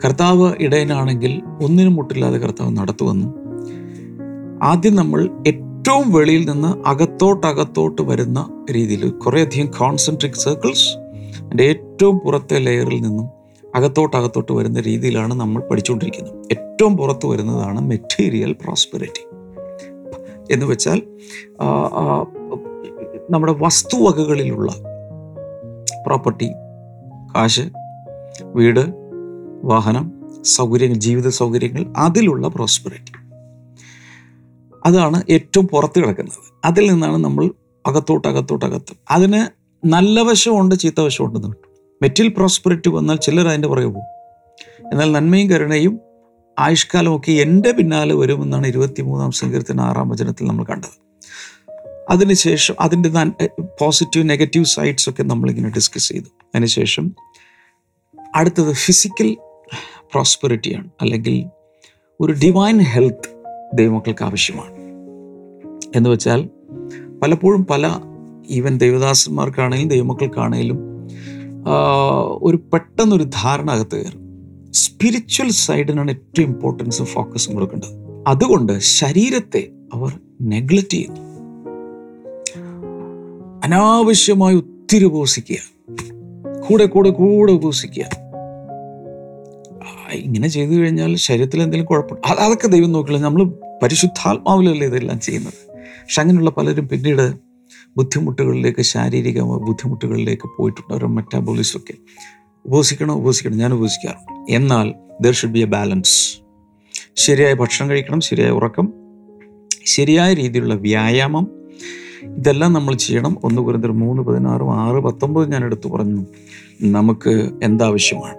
കർത്താവ് 0.05 0.55
ഇടയനാണെങ്കിൽ 0.61 1.41
ഒന്നിനും 1.65 1.97
മുട്ടില്ലാതെ 1.97 2.39
കർത്താവ് 2.39 2.77
നടത്തുമെന്നും. 2.77 3.35
ആദ്യം 4.63 4.95
നമ്മൾ 4.97 5.29
ഏറ്റവും 5.47 6.13
വെളിയിൽ 6.13 6.51
നിന്ന് 6.51 6.89
അകത്തോട്ടകത്തോട്ട് 6.89 8.03
വരുന്ന 8.03 8.65
രീതിയിൽ 8.73 9.11
കുറേയധികം 9.11 9.67
കോൺസെൻട്രിക് 9.67 10.33
സർക്കിൾസ് 10.33 10.89
അതിന്റെ 11.43 11.65
ഏറ്റവും 11.65 12.19
പുറത്തെ 12.19 12.59
ലെയറിൽ 12.59 13.01
നിന്നും 13.03 13.29
അകത്തോട്ടകത്തോട്ട് 13.75 14.53
വരുന്ന 14.53 14.81
രീതിയിലാണ് 14.81 15.35
നമ്മൾ 15.35 15.63
പഠിച്ചുകൊണ്ടിരിക്കുന്നത്. 15.63 16.37
ഏറ്റവും 16.53 16.97
പുറത്ത് 16.97 17.27
വരുന്നതാണ് 17.27 17.81
മെറ്റീരിയൽ 17.81 18.53
പ്രോസ്പെറിറ്റി 18.53 19.25
എന്ന് 20.53 20.67
വെച്ചാൽ 20.67 21.03
നമ്മുടെ 23.31 23.53
വസ്തുവകകളിലുള്ള 23.59 24.90
പ്രോപ്പർട്ടി 26.07 26.49
കാശ് 27.37 27.71
വീട് 28.45 28.81
വാഹനം 29.65 30.13
സൗകര്യങ്ങൾ 30.43 30.97
ജീവിത 30.97 31.29
സൗകര്യങ്ങൾ 31.29 31.95
അതിലുള്ള 31.97 32.49
പ്രോസ്പെറിറ്റി 32.49 33.13
അതാണ് 34.87 35.23
ഏറ്റവും 35.31 35.69
പുറത്ത് 35.69 35.99
കിടക്കുന്നത്. 35.99 36.53
അതിൽ 36.65 36.93
നിന്നാണ് 36.93 37.17
നമ്മൾ 37.17 37.51
അകത്തോട്ട് 37.87 38.29
അകത്തോട്ട് 38.29 38.65
അകത്ത്. 38.65 38.97
അതിന് 39.11 39.47
നല്ല 39.87 40.21
വശമുണ്ട് 40.21 40.75
ചീത്ത 40.75 41.01
വശമുണ്ട് 41.01 41.39
മെറ്റിൽ 41.39 41.53
കിട്ടും. 41.53 41.95
മെറ്റിൽ 42.03 42.29
പ്രോസ്പെറിറ്റി 42.29 42.89
വന്നാൽ 42.89 43.17
ചിലർ 43.17 43.49
അതിന്റെ 43.49 43.69
പുറകെ 43.69 43.87
പോകും. 43.87 44.21
എന്നാൽ 44.93 45.13
നന്മയും 45.13 45.51
കരുണയും 45.51 46.01
ആയുഷ്കാലമൊക്കെ 46.59 47.33
എന്റെ 47.33 47.73
പിന്നാലെ 47.73 48.15
വരുമെന്നാണ് 48.15 48.67
ഇരുപത്തി 48.67 49.03
മൂന്നാം 49.03 49.31
സങ്കീർത്തിന് 49.31 49.81
ആറാം 49.81 50.09
വചനത്തിൽ 50.09 50.45
നമ്മൾ 50.45 50.65
കണ്ടത്. 50.65 51.11
അതിനുശേഷം 52.11 52.75
അതിന്റെ 52.81 53.11
പോസിറ്റീവ് 53.81 54.31
നെഗറ്റീവ് 54.31 54.65
സൈഡ്സ് 54.65 55.11
ഒക്കെ 55.11 55.23
നമ്മളിങ്ങനെ 55.23 55.69
ഡിസ്കസ് 55.69 56.09
ചെയ്തു. 56.09 56.25
അതിനുശേഷം 56.25 57.13
അടുത്തത് 58.35 58.73
ഫിസിക്കൽ 58.73 59.37
പ്രോസ്പെറിറ്റിയാണ് 60.13 60.89
അല്ലെങ്കിൽ 61.01 61.47
ഒരു 62.21 62.33
ഡിവൈൻ 62.33 62.79
ഹെൽത്ത് 62.81 63.43
ദൈവമക്കൾക്ക് 63.75 64.25
ആവശ്യമാണ്. 64.25 64.73
എന്ന് 65.97 66.11
വെച്ചാൽ 66.11 66.49
പലപ്പോഴും 67.23 67.67
പല 67.67 68.01
ഈവൻ 68.49 68.79
ദൈവദാസന്മാർക്കാണെങ്കിലും 68.79 69.91
ദൈവമക്കൾക്കാണെങ്കിലും 69.91 70.79
ഒരു 72.43 72.57
പെട്ടെന്നൊരു 72.73 73.23
ധാരണ 73.23 73.71
അകത്ത് 73.71 73.97
കയറും. 73.97 74.21
സ്പിരിച്വൽ 74.71 75.51
സൈഡിനാണ് 75.51 76.11
ഏറ്റവും 76.11 76.47
ഇമ്പോർട്ടൻസും 76.47 77.07
ഫോക്കസും 77.07 77.55
കൊടുക്കേണ്ടത്. 77.55 78.25
അതുകൊണ്ട് 78.27 78.79
ശരീരത്തെ 78.79 79.69
അവർ 79.95 80.19
നെഗ്ലക്റ്റ് 80.43 80.91
ചെയ്യുന്നു. 80.91 81.30
അനാവശ്യമായി 83.71 84.57
ഒത്തിരി 84.57 85.05
ഉപസിക്കുക. 85.05 85.57
കൂടെ 86.69 86.87
കൂടെ 86.87 87.11
കൂടെ 87.11 87.53
ഉപസിക്കുക. 87.53 88.05
ഇങ്ങനെ 90.13 90.49
ചെയ്തു 90.49 90.73
കഴിഞ്ഞാൽ 90.73 91.17
ശരീരത്തിൽ 91.17 91.57
എന്തെങ്കിലും 91.57 91.85
കുഴപ്പം 91.85 92.17
അത് 92.27 92.39
അതൊക്കെ 92.39 92.67
ദൈവം 92.67 92.93
നോക്കില്ല. 92.93 93.19
നമ്മൾ 93.19 93.45
പരിശുദ്ധാത്മാവിലല്ലേ 93.83 94.87
ഇതെല്ലാം 94.87 95.21
ചെയ്യുന്നത്. 95.21 95.73
പക്ഷെ 95.79 96.21
അങ്ങനെയുള്ള 96.21 96.51
പലരും 96.51 96.89
പിന്നീട് 96.89 97.33
ബുദ്ധിമുട്ടുകളിലേക്ക് 97.97 98.83
ശാരീരിക 98.83 99.41
ബുദ്ധിമുട്ടുകളിലേക്ക് 99.41 100.49
പോയിട്ടുണ്ട്. 100.57 100.93
അവരുടെ 100.93 101.09
മെറ്റാബോളിസം 101.09 101.81
ഒക്കെ. 101.81 101.95
ഉപസിക്കണം 102.67 103.13
ഉപസിക്കണം. 103.13 103.59
ഞാൻ 103.59 103.73
ഉപസിക്കാറുണ്ട്. 103.73 104.53
എന്നാൽ 104.53 104.95
there 105.21 105.33
should 105.33 105.53
be 105.53 105.59
a 105.59 105.65
balance 105.65 106.39
ശരിയായ 107.17 107.55
ഭക്ഷണം 107.55 107.91
കഴിക്കണം 107.91 108.21
ശരിയായ 108.21 108.51
ഉറക്കം 108.51 108.93
ശരിയായ 109.87 110.35
രീതിയിലുള്ള 110.35 110.75
വ്യായാമം 110.75 111.61
ഇതെല്ലാം 112.25 112.73
നമ്മൾ 112.73 112.95
ചെയ്യണം. 112.95 113.37
ഒന്ന് 113.45 113.63
കുറിന്തർ 113.63 113.93
മൂന്ന് 113.93 114.23
പതിനാറും 114.23 114.71
ആറ് 114.81 115.03
പത്തൊമ്പതും 115.03 115.51
ഞാൻ 115.51 115.65
എടുത്തു 115.65 115.89
പറഞ്ഞു. 115.89 116.25
നമുക്ക് 116.83 117.51
എന്താവശ്യമാണ്? 117.63 118.37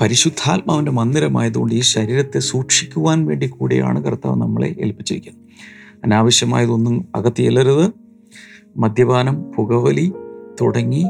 പരിശുദ്ധാത്മാവിന്റെ 0.00 0.92
മന്ദിരമായതുകൊണ്ട് 0.92 1.74
ഈ 1.74 1.80
ശരീരത്തെ 1.80 2.38
സൂക്ഷിക്കുവാൻ 2.38 3.26
വേണ്ടി 3.26 3.46
കൂടിയാണ് 3.46 4.04
കർത്താവ് 4.04 4.36
നമ്മളെ 4.40 4.76
ഏൽപ്പിച്ചിരിക്കുന്നത്. 4.80 5.42
അനാവശ്യമായതൊന്നും 6.04 7.08
അകത്ത് 7.14 7.36
ചെല്ലരുത്. 7.36 7.92
മദ്യപാനം 8.76 9.42
പുകവലി 9.42 10.12
തുടങ്ങി 10.60 11.04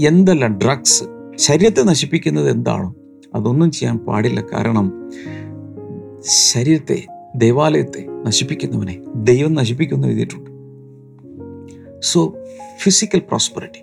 എന്തെല്ലാം 0.00 0.58
ഡ്രഗ്സ് 0.58 1.04
ശരീരത്തെ 1.36 1.82
നശിപ്പിക്കുന്നത് 1.82 2.50
എന്താണോ 2.50 2.94
അതൊന്നും 3.34 3.70
ചെയ്യാൻ 3.70 3.98
പാടില്ല. 3.98 4.40
കാരണം 4.52 4.86
ശരീരത്തെ 6.20 7.06
ദേവാലയത്തെ 7.36 8.06
നശിപ്പിക്കുന്നവനെ 8.26 9.00
ദൈവം 9.14 9.54
നശിപ്പിക്കുന്നു 9.54 10.08
എഴുതിയിട്ടുണ്ട്. 10.08 10.50
സോ 12.00 12.34
ഫിസിക്കൽ 12.78 13.18
പ്രോസ്പെറിറ്റി 13.18 13.80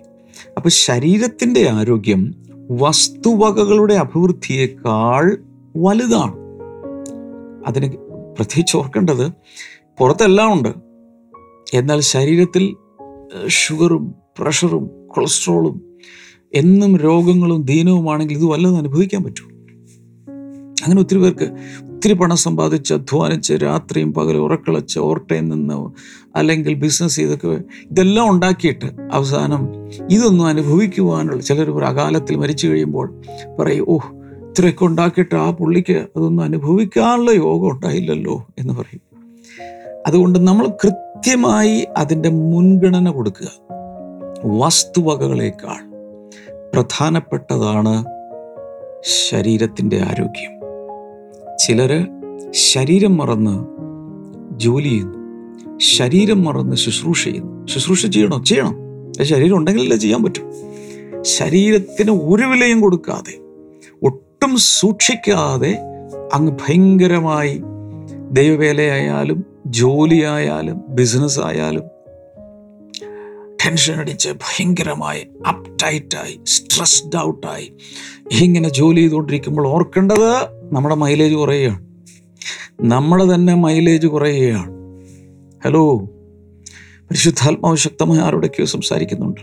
അപ്പൊ 0.56 0.68
ശരീരത്തിന്റെ 0.68 1.68
ആരോഗ്യം 1.68 2.34
വസ്തുവകകളുടെ 2.70 3.94
അഭിവൃദ്ധിയേക്കാൾ 3.94 5.38
വലുതാണ്. 5.76 6.34
അതിന് 7.66 7.92
പ്രത്യേകിച്ച് 8.36 8.76
ഓർക്കേണ്ടത് 8.76 9.32
പുറത്തെല്ലാം 9.98 10.52
ഉണ്ട്. 10.52 10.68
എന്നാൽ 11.74 12.00
ശരീരത്തിൽ 12.00 12.76
ഷുഗറും 13.48 14.14
പ്രഷറും 14.38 14.90
കൊളസ്ട്രോളും 15.06 15.98
എന്നും 16.54 16.96
രോഗങ്ങളും 16.96 17.62
ദീനവുമാണെങ്കിൽ 17.62 18.36
ഇത് 18.36 18.44
വല്ലതും 18.44 18.76
അനുഭവിക്കാൻ 18.76 19.22
പറ്റും 19.22 19.58
അങ്ങനെ 20.84 21.00
ഒത്തിരി 21.00 21.18
പേർക്ക് 21.18 21.52
ഒത്തിരി 21.98 22.12
പണം 22.12 22.36
സമ്പാദിച്ച് 22.36 22.94
അധ്വാനിച്ച് 22.94 23.52
രാത്രിയും 23.52 24.14
പകലും 24.14 24.42
ഉറക്കളച്ച് 24.42 24.98
ഓവർടൈം 24.98 25.48
നിന്ന് 25.48 25.90
അല്ലെങ്കിൽ 26.38 26.74
ബിസിനസ് 26.74 27.16
ചെയ്തൊക്കെ 27.16 27.48
ഇതെല്ലാം 27.90 28.30
ഉണ്ടാക്കിയിട്ട് 28.30 28.86
അവസാനം 29.12 29.68
ഇതൊന്നും 30.10 30.46
അനുഭവിക്കുവാനുള്ള 30.46 31.42
ചിലർ 31.42 31.70
ഒരു 31.70 31.84
അകാലത്തിൽ 31.84 32.36
മരിച്ചു 32.36 32.68
കഴിയുമ്പോൾ 32.68 33.22
പറയും 33.58 33.84
ഓഹ് 33.88 34.06
ഇത്രയൊക്കെ 34.48 34.84
ഉണ്ടാക്കിയിട്ട് 34.84 35.34
ആ 35.34 35.50
പുള്ളിക്ക് 35.50 35.92
അതൊന്നും 35.92 36.44
അനുഭവിക്കാനുള്ള 36.44 37.30
യോഗം 37.30 37.70
ഉണ്ടായില്ലല്ലോ 37.70 38.46
എന്ന് 38.58 38.74
പറയും. 38.74 39.02
അതുകൊണ്ട് 40.06 40.38
നമ്മൾ 40.38 40.66
കൃത്യമായി 40.66 41.86
അതിന്റെ 41.96 42.28
മുൻഗണന 42.28 43.10
കൊടുക്കുക. 43.10 43.48
വസ്തുവകകളേക്കാൾ 44.44 45.90
പ്രധാനപ്പെട്ടതാണ് 46.74 48.04
ശരീരത്തിന്റെ 49.30 50.00
ആരോഗ്യം. 50.06 50.57
ചിലര് 51.58 52.06
ശരീരം 52.50 53.16
മറന്ന് 53.16 53.66
ജോലി 54.60 54.88
ചെയ്യുന്നു. 54.88 55.78
ശരീരം 55.78 56.44
മറന്ന് 56.44 56.76
ശുശ്രൂഷ 56.76 57.24
ചെയ്യുന്നു. 57.24 57.66
ശുശ്രൂഷ 57.66 58.06
ചെയ്യണോ? 58.06 58.44
ചെയ്യണം. 58.44 58.76
ശരീരം 59.22 59.56
ഉണ്ടെങ്കിലല്ലേ 59.56 59.96
ചെയ്യാൻ 59.96 60.22
പറ്റും. 60.22 60.52
ശരീരത്തിന് 61.22 62.10
ഒരു 62.10 62.46
വിലയും 62.46 62.80
കൊടുക്കാതെ 62.80 63.38
ഒട്ടും 64.02 64.56
സൂക്ഷിക്കാതെ 64.56 65.78
അങ്ങ് 66.34 66.52
ഭയങ്കരമായി 66.52 67.62
ദൈവവേലയായാലും 68.30 69.44
ജോലിയായാലും 69.66 70.82
ബിസിനസ് 70.88 71.40
ആയാലും 71.40 71.82
ടെൻഷൻ 73.66 73.94
അടിച്ച് 73.94 74.28
ഭയങ്കരമായി 74.30 75.26
അപ്റ്റൈറ്റായി 75.48 76.40
സ്ട്രെസ്ഡ് 76.46 77.18
ഔട്ടായി 77.18 77.72
ഇങ്ങനെ 78.32 78.68
ജോലി 78.68 79.00
ചെയ്തുകൊണ്ടിരിക്കുമ്പോൾ 79.00 79.68
ഓർക്കേണ്ടത് 79.68 80.57
നമ്മുടെ 80.72 80.94
മൈലേജ് 80.94 81.34
കുറയുകയാണ്. 81.34 81.86
നമ്മുടെ 82.80 83.34
തന്നെ 83.34 83.54
മൈലേജ് 83.54 84.06
കുറയുകയാണ്. 84.06 84.70
ഹലോ? 85.64 85.96
പരിശുദ്ധാത്മാവ് 87.10 87.76
ശക്തമായ 87.76 88.18
ആരോടൊക്കെയോ 88.18 88.66
സംസാരിക്കുന്നുണ്ട്. 88.66 89.40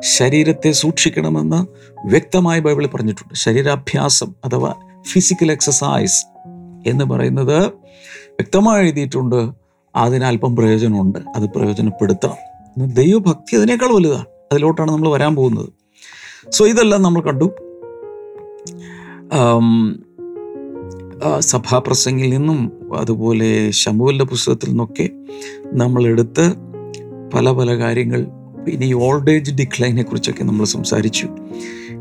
ശരീരത്തെ 0.00 0.72
സൂക്ഷിക്കണമെന്ന് 0.72 1.66
വ്യക്തമായി 2.06 2.60
ബൈബിളിൽ 2.60 2.88
പറഞ്ഞിട്ടുണ്ട്. 2.88 3.34
ശരീരാഭ്യാസം 3.34 4.34
അഥവാ 4.44 4.74
ഫിസിക്കൽ 5.12 5.52
എക്സസൈസ് 5.52 6.26
എന്ന് 6.88 7.04
പറയുന്നത് 7.04 7.66
വ്യക്തമായി 7.66 8.82
എഴുതിയിട്ടുണ്ട്. 8.82 9.50
അതിനൽപ്പം 9.96 10.56
പ്രയോജനമുണ്ട്. 10.56 11.18
അത് 11.36 11.48
പ്രയോജനപ്പെടുത്തണം. 11.48 12.94
ദൈവഭക്തി 12.94 13.56
അതിനേക്കാൾ 13.56 13.94
വലുതാണ്. 13.94 14.26
അതിലോട്ടാണ് 14.52 14.90
നമ്മൾ 14.90 15.08
വരാൻ 15.08 15.34
പോകുന്നത്. 15.34 15.68
സോ 16.50 16.66
ഇതെല്ലാം 16.66 17.02
നമ്മൾ 17.02 17.22
കണ്ടു. 17.22 17.54
സഭാപ്രസംഗിൽ 21.38 22.30
നിന്നും 22.30 22.72
അതുപോലെ 22.96 23.70
ശമുവിന്റെ 23.70 24.24
പുസ്തകത്തിൽ 24.24 24.68
നിന്നൊക്കെ 24.68 25.08
നമ്മളെടുത്ത് 25.72 26.54
പല 27.34 27.50
പല 27.50 27.78
കാര്യങ്ങൾ 27.78 28.26
ഇനി 28.68 28.92
ഓൾഡ് 28.92 29.30
ഏജ് 29.30 29.54
ഡിക്ലൈനെ 29.54 30.02
കുറിച്ചൊക്കെ 30.02 30.44
നമ്മൾ 30.44 30.64
സംസാരിച്ചു. 30.64 31.28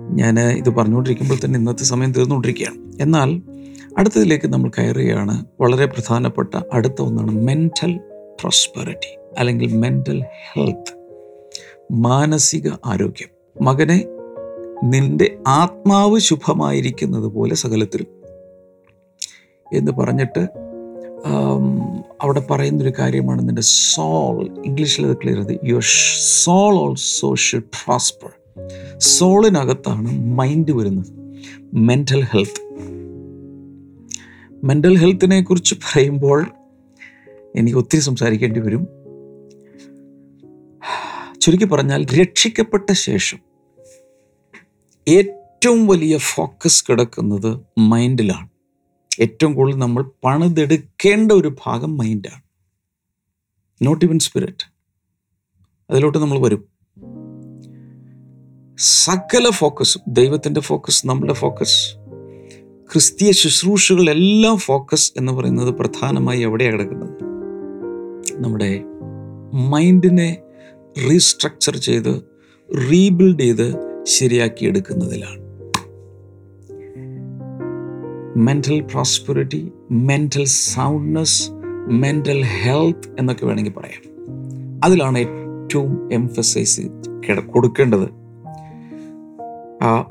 ഞാൻ 0.09 0.39
ഇത് 0.39 0.69
പറഞ്ഞുകൊണ്ടിരിക്കുമ്പോൾ 0.69 1.36
തന്നെ 1.45 1.59
ഇന്നത്തെ 1.59 1.83
സമയം 1.83 2.12
തീർന്നുകൊണ്ടിരിക്കുകയാണ്. 2.12 3.01
എന്നാൽ 3.01 3.41
അടുത്തതിലേക്ക് 3.97 4.47
നമ്മൾ 4.47 4.71
കയറുകയാണ്. 4.77 5.45
വളരെ 5.62 5.86
പ്രധാനപ്പെട്ട 5.86 6.59
അടുത്ത 6.74 7.01
ഒന്നാണ് 7.01 7.31
മെന്റൽ 7.31 7.97
പ്രോസ്പെറിറ്റി 8.39 9.17
അല്ലെങ്കിൽ 9.38 9.77
മെന്റൽ 9.77 10.24
ഹെൽത്ത് 10.53 10.97
മാനസിക 11.91 12.69
ആരോഗ്യം. 12.86 13.27
മകനെ 13.62 14.05
നിന്റെ 14.83 15.38
ആത്മാവ് 15.47 16.19
ശുഭമായിരിക്കുന്നത് 16.19 17.25
പോലെ 17.25 17.55
സകലത്തിലും 17.55 18.16
എന്ന് 19.74 19.91
പറഞ്ഞിട്ട് 19.91 20.47
അവിടെ 22.21 22.39
പറയുന്നൊരു 22.51 22.93
കാര്യമാണ് 23.00 23.47
നിന്റെ 23.47 23.62
സോൾ 23.62 24.62
ഇംഗ്ലീഷിൽ 24.65 25.05
അത് 25.05 25.17
ക്ലിയർ 25.17 25.47
ചെയ്ത്. 25.47 25.59
Your 25.65 25.83
soul 26.43 26.75
also 26.75 27.36
should 27.36 27.63
prosper 27.63 28.31
സോളിനകത്താണ് 28.97 30.12
mind 30.38 30.71
വരുന്നത്. 30.71 31.12
മെന്റൽ 31.74 32.21
ഹെൽത്ത് 32.24 32.62
മെന്റൽ 34.63 34.97
ഹെൽത്തിനെ 34.97 35.41
കുറിച്ച് 35.41 35.75
പറയുമ്പോൾ 35.75 36.45
എനിക്ക് 37.55 37.77
ഒത്തിരി 37.77 38.01
സംസാരിക്കേണ്ടി 38.01 38.59
വരും. 38.59 38.88
ചുരുക്കി 41.41 41.65
പറഞ്ഞാൽ 41.65 42.05
രക്ഷിക്കപ്പെട്ട 42.05 42.91
ശേഷം 42.91 43.39
ഏറ്റവും 45.07 45.88
വലിയ 45.88 46.17
ഫോക്കസ് 46.17 46.86
കിടക്കുന്നത് 46.89 47.62
മൈൻഡിലാണ് 47.77 48.56
ഏറ്റവും 49.21 49.53
കൂടുതൽ 49.53 49.77
നമ്മൾ 49.77 50.12
പണിതെടുക്കേണ്ട 50.24 51.31
ഒരു 51.31 51.55
ഭാഗം 51.65 51.97
മൈൻഡാണ്. 51.97 52.41
നോട്ട് 53.86 54.05
ഇവൻ 54.05 54.19
സ്പിരിറ്റ് 54.19 54.74
അതിലോട്ട് 55.89 56.17
നമ്മൾ 56.17 56.39
വരും. 56.39 56.77
സകല 58.77 59.50
ഫോക്കസ് 59.50 59.97
ദൈവത്തിന്റെ 60.07 60.62
ഫോക്കസ് 60.62 61.07
നമ്മുടെ 61.07 61.33
ഫോക്കസ് 61.33 61.95
ക്രിസ്തീയ 62.93 63.31
ശുശ്രൂഷകളെല്ലാം 63.31 64.57
ഫോക്കസ് 64.57 65.13
എന്ന് 65.17 65.31
പറയുന്നത് 65.31 65.69
പ്രധാനമായി 65.69 66.41
എവിടെയാണ് 66.41 66.74
കിടക്കുന്നത്? 66.74 67.24
നമ്മുടെ 68.43 68.83
മൈൻഡിനെ 69.53 70.38
റീസ്ട്രക്ചർ 71.09 71.77
ചെയ്ത് 71.77 72.21
റീബിൽഡ് 72.91 73.39
ചെയ്ത് 73.39 73.75
ശരിയാക്കി 74.03 74.65
എടുക്കുന്നതിലാണ്. 74.65 75.46
Mental 78.38 78.79
prosperity 78.79 79.71
mental 79.91 80.45
soundness 80.45 81.52
mental 81.89 82.43
health 82.43 83.15
എന്നൊക്കെ 83.19 83.45
വേണമെങ്കിൽ 83.45 83.71
പറയാം. 83.71 84.02
അതിലാണ് 84.84 85.17
ഏറ്റവും 85.17 86.13
എംഫസൈസ് 86.13 86.82
കൊടുക്കേണ്ടത്. 87.45 88.10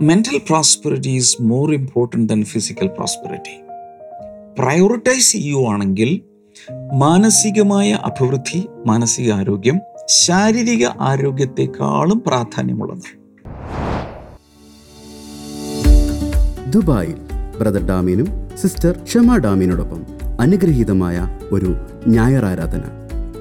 Mental 0.01 0.39
prosperity 0.39 1.09
is 1.09 1.43
more 1.43 1.75
important 1.75 2.33
than 2.33 2.45
physical 2.45 2.87
prosperity 2.87 3.61
prioritise 4.59 5.33
ചെയ്യുവാണെങ്കിൽ 5.33 6.21
മാനസികമായ 6.95 7.93
അഭിവൃദ്ധി 7.93 8.69
മാനസിക 8.87 9.33
ആരോഗ്യം 9.33 9.81
ശാരീരിക 10.09 10.87
ആരോഗ്യത്തെക്കാളും 10.87 12.23
പ്രാധാന്യമുള്ളത് 12.27 13.09
ദുബായിൽ 16.73 17.17
ബ്രദർ 17.61 17.87
ഡാമിനും 17.87 18.27
സിസ്റ്റർ 18.57 18.95
ഷമ 19.07 19.37
ഡാമിനോടൊപ്പം 19.37 20.07
അനുഗ്രഹീതമായ 20.41 21.39
ഒരു 21.53 21.75
ഞായർ 22.07 22.45
ആരാധന 22.45 22.83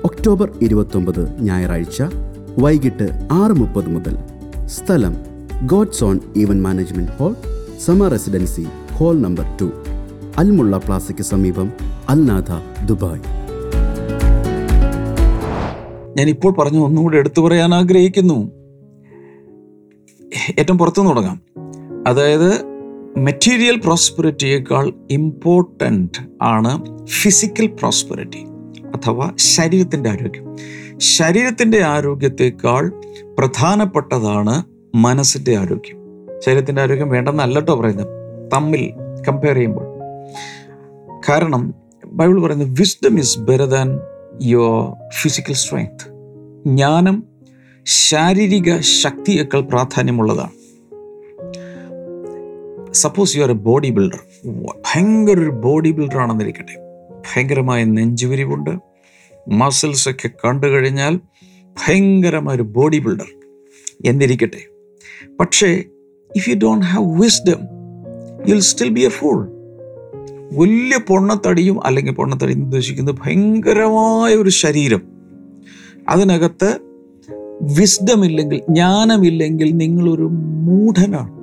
ഒക്ടോബർ 0.06 0.52
ഇരുപത്തൊമ്പത് 0.62 1.42
ഞായറാഴ്ച 1.42 2.04
വൈകിട്ട് 2.60 3.28
ആറ് 3.32 3.52
മുപ്പത് 3.52 3.90
മുതൽ. 3.90 4.18
സ്ഥലം 4.66 5.16
God's 5.66 6.04
own 6.04 6.20
event 6.38 6.62
management 6.62 7.12
hall 7.12 7.36
Sama 7.86 8.08
residency 8.08 8.68
hall 8.94 9.20
number 9.20 9.58
two. 9.62 9.72
Al Mulla 10.38 10.78
പ്ലാസയ്ക്ക് 10.78 11.22
സമീപം 11.22 11.74
അൽനാഥ 12.10 12.52
ദുബായ്. 12.86 13.22
ഞാൻ 16.18 16.30
ഇപ്പോൾ 16.30 16.54
പറഞ്ഞു 16.54 16.80
ഒന്നുകൂടെ 16.80 17.18
എടുത്തു 17.18 17.42
പറയാൻ 17.42 17.74
ആഗ്രഹിക്കുന്നു. 17.74 18.52
ഏറ്റവും 20.60 20.78
പുറത്തുനിന്ന് 20.78 21.16
തുടങ്ങാം. 21.16 21.42
അതായത് 22.08 22.75
മെറ്റീരിയൽ 23.18 23.80
പ്രോസ്പെറിറ്റിയേക്കാൾ 23.80 24.94
ഇമ്പോർട്ടന്റ് 25.12 26.30
ആണ് 26.42 27.06
ഫിസിക്കൽ 27.06 27.68
പ്രോസ്പെറിറ്റി 27.68 28.46
അഥവാ 28.96 29.32
ശരീരത്തിന്റെ 29.36 30.10
ആരോഗ്യം. 30.10 30.58
ശരീരത്തിന്റെ 30.98 31.84
ആരോഗ്യത്തേക്കാൾ 31.84 32.92
പ്രധാനപ്പെട്ടതാണ് 33.40 34.64
മനസ്സിന്റെ 34.96 35.58
ആരോഗ്യം. 35.58 35.98
ശരീരത്തിന്റെ 36.46 36.82
ആരോഗ്യം 36.82 37.10
വേണ്ടെന്നല്ല 37.10 37.60
കേട്ടോ 37.60 37.76
പറയുന്നത്. 37.76 38.08
തമ്മിൽ 38.54 38.94
കമ്പയർ 39.28 39.54
ചെയ്യുമ്പോൾ. 39.54 39.86
കാരണം 41.30 41.74
ബൈബിൾ 42.06 42.42
പറയുന്നത് 42.42 42.70
wisdom 42.70 43.20
is 43.20 43.40
better 43.40 43.66
than 43.66 44.00
your 44.44 45.10
physical 45.22 45.54
strength 45.54 46.16
ജ്ഞാനം 46.68 47.24
ശാരീരിക 47.86 48.80
ശക്തിയേക്കാൾ 48.80 49.62
പ്രാധാന്യമുള്ളതാണ്. 49.62 50.65
Suppose 52.96 53.38
you 53.38 53.44
are 53.44 53.50
a 53.50 53.54
body 53.54 53.90
builder 53.90 54.20
ഭയങ്കര 54.66 55.40
ഒരു 55.40 55.50
ബോഡി 55.50 55.92
ബിൽഡർ 55.92 56.18
ആണെന്നിരിക്കട്ടെ. 56.18 56.76
ഭയങ്കരമായ 57.18 57.84
നെഞ്ചുവിരിവുണ്ട്. 57.84 58.70
മസിൽസ് 59.50 60.10
ഒക്കെ 60.10 60.30
കണ്ടു 60.46 60.68
കഴിഞ്ഞാൽ 60.68 61.20
ഭയങ്കരമായ 61.86 62.56
ഒരു 62.56 62.64
ബോഡി 62.64 63.00
ബിൽഡർ 63.00 63.32
എന്നിരിക്കട്ടെ. 64.06 64.62
പക്ഷേ 65.40 65.84
if 66.36 66.50
you 66.50 66.56
don't 66.56 66.86
have 66.86 67.22
wisdom 67.22 67.60
you 68.48 68.54
will 68.54 68.60
still 68.60 68.90
be 68.90 69.02
a 69.02 69.10
full 69.10 69.48
വലിയ 70.54 70.98
പൊണ്ണത്തടിയും 71.08 71.86
അല്ലെങ്കിൽ 71.86 72.14
പൊണ്ണത്തടി 72.14 72.54
ഉദ്ദേശിക്കുന്നത് 72.54 73.16
ഭയങ്കരമായ 73.26 74.36
ഒരു 74.36 74.50
ശരീരം. 74.50 75.02
അതിനകത്ത് 76.10 76.80
വിസ്ഡം 77.62 78.26
ഇല്ലെങ്കിൽ 78.26 78.58
ജ്ഞാനമില്ലെങ്കിൽ 78.58 79.72
നിങ്ങളൊരു 79.72 80.30
മൂഢനാണ്. 80.68 81.35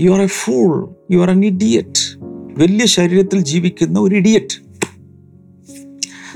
You 0.00 0.10
are 0.10 0.20
a 0.20 0.26
fool 0.26 0.88
you 1.10 1.18
are 1.18 1.30
an 1.30 1.44
idiot 1.44 2.18
വലിയ 2.62 2.86
ശരീരത്തിൽ 2.86 3.40
ജീവിക്കുന്ന 3.40 4.00
ഒരു 4.00 4.14
ഇഡിയറ്റ് 4.14 4.72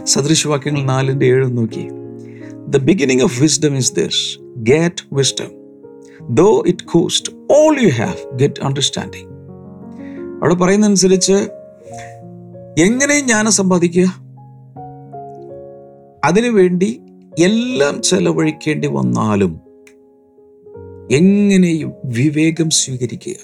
സദൃശവാക്യങ്ങൾ 0.05 0.83
നാലിന്റെ 0.83 1.27
ഏഴ് 1.27 1.57
നോക്കി. 1.57 1.88
The 2.69 2.77
beginning 2.77 3.23
of 3.23 3.42
wisdom 3.42 3.77
is 3.77 3.95
this 3.95 4.38
get 4.57 5.14
wisdom 5.14 5.51
though 6.31 6.64
it 6.66 6.85
cost 6.85 7.33
all 7.33 7.81
you 7.81 7.88
have 7.88 8.38
get 8.38 8.62
understanding 8.62 9.29
അവിടെ 10.42 10.55
പറയുന്നതനുസരിച്ച് 10.55 11.33
എങ്ങനെ 12.79 13.21
ജ്ഞാനം 13.21 13.53
സമ്പാദിക്കുക? 13.53 14.27
അതിനുവേണ്ടി 16.25 17.01
എല്ലാം 17.38 18.03
ചെലവഴിക്കേണ്ടി 18.03 18.88
വന്നാലും 18.88 19.61
എങ്ങനെയും 21.11 21.92
വിവേകം 22.05 22.71
സ്വീകരിക്കുക. 22.71 23.35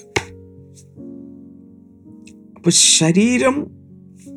അപ്പൊ 2.55 2.69
ശരീരം 2.69 3.67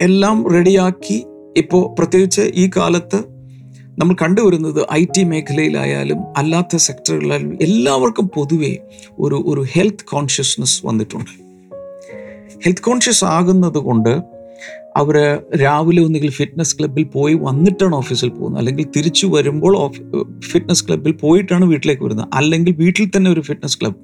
എല്ലാം 0.02 0.52
റെഡിയാക്കി 0.52 1.26
ഇപ്പോൾ 1.56 1.94
പ്രത്യേകിച്ച് 1.98 2.40
ഈ 2.54 2.70
കാലത്ത് 2.76 3.16
നമ്മൾ 3.98 4.16
കണ്ടുവരുന്നത് 4.22 4.86
ഐ 4.92 5.04
ടി 5.04 5.24
മേഖലയിലായാലും 5.24 6.18
അല്ലാത്ത 6.36 6.76
സെക്ടറുകളിലായാലും 6.76 7.58
എല്ലാവർക്കും 7.62 8.28
പൊതുവെ 8.28 8.78
ഒരു 9.18 9.44
ഒരു 9.46 9.64
ഹെൽത്ത് 9.72 10.04
കോൺഷ്യസ്നെസ് 10.04 10.86
വന്നിട്ടുണ്ട്. 10.86 11.30
ഹെൽത്ത് 12.64 12.82
കോൺഷ്യസ് 12.82 13.24
ആകുന്നത് 13.24 13.78
കൊണ്ട് 13.78 14.35
അവർ 14.96 15.42
രാവിലെ 15.62 16.02
ഒന്നുകിൽ 16.02 16.30
ഫിറ്റ്നസ് 16.30 16.78
ക്ലബ്ബിൽ 16.78 17.04
പോയി 17.04 17.34
വന്നിട്ടാണ് 17.34 17.94
ഓഫീസിൽ 17.94 18.28
പോകുന്നത്. 18.28 18.60
അല്ലെങ്കിൽ 18.60 18.86
തിരിച്ചു 18.96 19.26
വരുമ്പോൾ 19.26 19.92
ഫിറ്റ്നസ് 20.40 20.88
ക്ലബ്ബിൽ 20.88 21.12
പോയിട്ടാണ് 21.12 21.64
വീട്ടിലേക്ക് 21.64 22.02
വരുന്നത്. 22.02 22.28
അല്ലെങ്കിൽ 22.34 22.72
വീട്ടിൽ 22.72 23.10
തന്നെ 23.16 23.30
ഒരു 23.30 23.40
ഫിറ്റ്നസ് 23.40 23.78
ക്ലബ്ബ് 23.80 23.98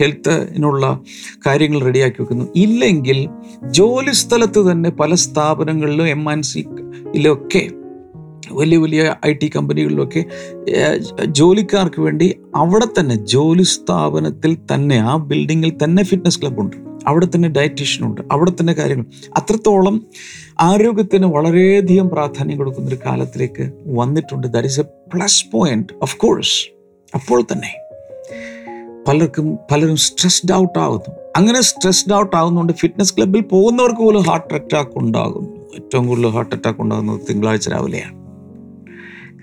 ഹെൽത്തിനുള്ള 0.00 1.00
കാര്യങ്ങൾ 1.46 1.82
റെഡിയാക്കി 1.84 2.22
വെക്കുന്നു. 2.22 2.44
ഇല്ലെങ്കിൽ 2.56 3.28
ജോലി 3.70 4.12
സ്ഥലത്ത് 4.12 4.72
തന്നെ 4.72 4.90
പല 4.90 5.14
സ്ഥാപനങ്ങളിലും 5.14 6.08
എം 6.08 6.30
ആൻ 6.30 6.42
സിയിലൊക്കെ 6.42 7.70
വലിയ 8.52 8.78
വലിയ 8.78 9.14
ഐ 9.26 9.32
ടി 9.32 9.50
കമ്പനികളിലൊക്കെ 9.56 10.24
ജോലിക്കാർക്ക് 11.24 12.00
വേണ്ടി 12.00 12.36
അവിടെ 12.54 12.86
തന്നെ 13.00 13.14
ജോലി 13.14 13.62
സ്ഥാപനത്തിൽ 13.62 14.56
തന്നെ 14.74 14.96
ആ 14.96 15.16
ബിൽഡിങ്ങിൽ 15.16 15.72
തന്നെ 15.84 16.02
ഫിറ്റ്നസ് 16.02 16.40
ക്ലബ്ബുണ്ട് 16.40 16.93
അവിടെ 17.06 17.26
തന്നെ 17.26 17.48
ഡയറ്റീഷ്യനുണ്ട് 17.48 18.20
അവിടെ 18.32 18.50
തന്നെ 18.50 18.72
കാര്യങ്ങൾ. 18.72 19.06
അത്രത്തോളം 19.36 20.06
ആരോഗ്യത്തിന് 20.60 21.26
വളരെയധികം 21.26 22.08
പ്രാധാന്യം 22.08 22.58
കൊടുക്കുന്ന 22.58 22.88
ഒരു 22.88 22.98
കാലത്തിലേക്ക് 23.06 23.72
വന്നിട്ടുണ്ട്. 23.86 24.46
That 24.46 24.68
is 24.68 24.80
a 24.80 24.82
plus 24.82 25.46
point 25.52 25.86
of 26.02 26.16
course 26.16 26.66
അപ്പോൾ 27.14 27.42
തന്നെ 27.52 27.72
പലർക്കും 29.08 29.58
പലരും 29.72 29.96
സ്ട്രെസ്ഡ് 29.96 30.52
ഔട്ട് 30.52 30.78
ആകുന്നു 30.78 31.16
അങ്ങനെ 31.36 31.60
സ്ട്രെസ്ഡ് 31.60 32.14
ഔട്ട് 32.14 32.36
ആകുന്നതുകൊണ്ട് 32.36 32.72
ഫിറ്റ്നസ് 32.72 33.16
ക്ലബ്ബിൽ 33.16 33.40
പോകുന്നവർക്ക് 33.40 34.00
പോലും 34.00 34.22
ഹാർട്ട് 34.22 34.54
അറ്റാക്ക് 34.54 34.90
ഉണ്ടാകുന്നു. 34.96 35.66
ഏറ്റവും 35.74 36.06
കൂടുതൽ 36.06 36.28
ഹാർട്ട് 36.28 36.54
അറ്റാക്ക് 36.54 36.80
ഉണ്ടാകുന്നത് 36.80 37.20
തിങ്കളാഴ്ച 37.30 37.68
രാവിലെയാണ്. 37.68 38.23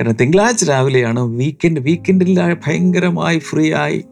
കാരണം 0.01 0.15
തിങ്കളാഴ്ച 0.15 0.63
രാവിലെയാണ് 0.63 1.19
വീക്കെൻഡ് 1.19 1.79
വീക്കെൻഡിൽ 1.79 2.39
ഭയങ്കരമായി 2.67 3.39
ഫ്രീ 3.39 3.73
ആയി. 3.73 4.03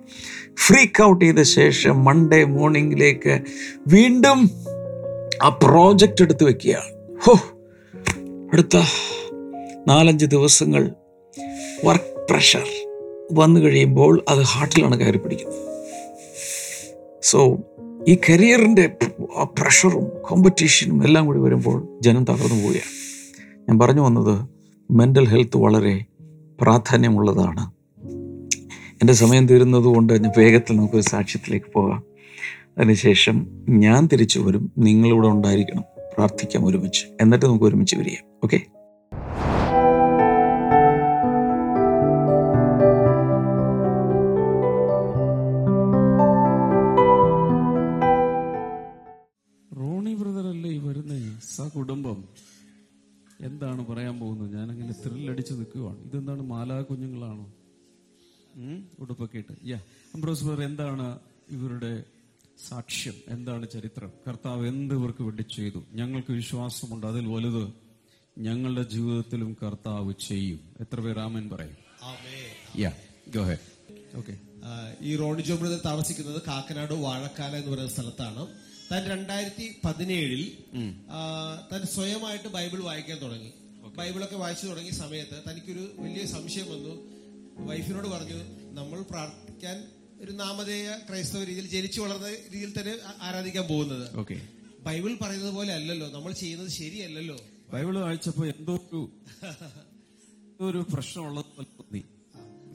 ഫ്രീക്ക് 0.67 1.03
ഔട്ട് 1.03 1.25
ചെയ്ത 1.25 1.41
ശേഷം 1.41 2.05
മൺഡേ 2.05 2.43
മോർണിംഗിലേക്ക് 2.43 3.39
വീണ്ടും 3.87 4.51
ആ 5.43 5.49
പ്രോജക്റ്റ് 5.49 6.21
എടുത്തു 6.21 6.45
വെക്കുകയാണ്. 6.45 7.17
ഹോ 7.23 7.33
അടുത്ത 8.53 8.77
നാലഞ്ച് 9.87 10.25
ദിവസങ്ങൾ 10.25 10.91
വർക്ക് 11.85 12.27
പ്രഷർ 12.31 12.67
വന്നു 13.33 13.59
കഴിയുമ്പോൾ 13.59 14.23
അത് 14.29 14.39
ഹാർട്ടിലാണ് 14.39 14.99
കയറി 14.99 15.17
പിടിക്കുന്നത്. 15.17 15.65
സോ 17.23 17.57
ഈ 18.07 18.17
കരിയറിന്റെ 18.29 18.91
പ്രഷറും 19.43 20.07
കോമ്പറ്റീഷനും 20.29 21.03
എല്ലാം 21.03 21.25
കൂടി 21.25 21.39
വരുമ്പോൾ 21.39 21.99
ജനം 22.01 22.23
തകർന്നു 22.23 22.63
പോവുകയാണ്. 22.63 22.93
ഞാൻ 23.59 23.79
പറഞ്ഞു 23.79 24.01
വന്നത് 24.01 24.58
മെന്റൽ 24.91 25.25
ഹെൽത്ത് 25.25 25.57
വളരെ 25.57 26.05
പ്രാധാന്യമുള്ളതാണ്. 26.61 27.71
എന്റെ 29.01 29.13
സമയം 29.13 29.47
തീരുന്നതുകൊണ്ട് 29.47 30.13
ഞാൻ 30.13 30.31
വേഗത്തിൽ 30.37 30.77
നമുക്കൊരു 30.77 31.01
സാക്ഷ്യത്തിലേക്ക് 31.01 31.65
പോകാം. 31.73 32.03
അതിനുശേഷം 32.77 33.47
ഞാൻ 33.69 34.09
തിരിച്ചു 34.13 34.39
വരും. 34.39 34.71
നിങ്ങളിവിടെ 34.77 35.27
ഉണ്ടായിരിക്കണം. 35.27 35.83
പ്രാർത്ഥിക്കാം 35.97 36.65
ഒരുമിച്ച്. 36.65 37.05
എന്നിട്ട് 37.21 37.45
നമുക്ക് 37.45 37.65
ഒരുമിച്ച് 37.65 37.95
വരിക 37.95 38.17
ഓക്കെ? 38.43 38.61
സകുടുംബം 51.55 52.23
എന്താണ് 53.41 53.87
പറയാൻ 53.87 54.19
പോകുന്നത്? 54.19 54.57
ഞാനങ്ങനെ 54.57 54.91
ത്രില്ലടിച്ച് 54.91 55.53
നിൽക്കുവാണ്. 55.53 55.99
ഇതെന്താണ് 55.99 56.41
മാലാ 56.41 56.81
കുഞ്ഞുങ്ങളാണോ? 56.81 57.53
ഉം? 58.55 58.87
ഉടുപ്പൊക്കെ 58.99 59.37
ഇട്ട് 59.37 59.67
യാ 59.67 59.79
അംബ്രോസ് 60.15 60.43
ബ്രദർ 60.43 60.63
എന്താണ് 60.63 61.19
ഇവരുടെ 61.51 62.03
സാക്ഷ്യം? 62.67 63.13
എന്താണ് 63.27 63.67
ചരിത്രം? 63.73 64.11
കർത്താവ് 64.27 64.67
എന്ത് 64.67 64.95
ഇവർക്ക് 64.95 65.23
വേണ്ടി 65.23 65.41
ചെയ്തു? 65.41 65.83
ഞങ്ങൾക്ക് 65.91 66.31
വിശ്വാസമുണ്ട്. 66.31 67.07
അതിൽ 67.07 67.27
വലുത് 67.27 67.73
ഞങ്ങളുടെ 68.39 68.83
ജീവിതത്തിലും 68.83 69.57
കർത്താവ് 69.63 70.13
ചെയ്യും. 70.27 70.59
എത്ര 70.79 70.99
പേർ 70.99 71.15
രാമൻ 71.15 71.49
പറയും? 71.49 71.77
Yeah 72.77 72.91
go 73.35 73.43
okay. 74.15 74.37
ഈ 75.01 75.15
റോഡ് 75.15 75.41
ജോ 75.41 75.55
ബ്രദർ 75.55 75.79
താമസിക്കുന്നത് 75.85 76.41
കാക്കനാട് 76.47 76.93
വാഴക്കാല 76.93 77.55
എന്ന് 77.55 77.71
പറയുന്ന 77.71 77.93
സ്ഥലത്താണ്. 77.93 78.47
താൻ 78.91 79.01
രണ്ടായിരത്തി 79.11 79.65
പതിനേഴിൽ 79.85 80.41
താൻ 81.71 81.81
സ്വയമായിട്ട് 81.95 82.49
ബൈബിൾ 82.55 82.79
വായിക്കാൻ 82.87 83.17
തുടങ്ങി. 83.23 83.51
ബൈബിളൊക്കെ 83.97 84.37
വായിച്ചു 84.43 84.65
തുടങ്ങിയ 84.67 84.93
സമയത്ത് 85.03 85.37
തനിക്കൊരു 85.47 85.83
വലിയ 86.03 86.23
സംശയം 86.35 86.67
വന്നു. 86.73 86.93
വൈഫിനോട് 87.69 88.07
പറഞ്ഞു 88.13 88.39
നമ്മൾ 88.79 88.99
പ്രാർത്ഥിക്കാൻ 89.11 89.77
ഒരു 90.23 90.31
നാമധേയ 90.41 90.87
ക്രൈസ്തവ 91.09 91.43
രീതിയിൽ 91.49 91.67
ജനിച്ചു 91.75 91.99
വളർന്ന 92.01 92.29
രീതിയിൽ 92.53 92.71
തന്നെ 92.79 92.93
ആരാധിക്കാൻ 93.27 93.65
പോകുന്നത്. 93.71 94.05
ഓക്കെ. 94.21 94.37
ബൈബിൾ 94.87 95.11
പറയുന്നത് 95.21 95.53
പോലെ 95.57 95.71
അല്ലല്ലോ 95.79 96.07
നമ്മൾ 96.15 96.31
ചെയ്യുന്നത് 96.41 96.71
ശരിയല്ലല്ലോ. 96.79 97.37
ബൈബിൾ 97.73 97.95
വായിച്ചപ്പോ 98.05 98.45
എന്തോ 98.53 98.75
ഒരു 100.67 100.79
പ്രശ്നമുള്ളത് 100.93 101.51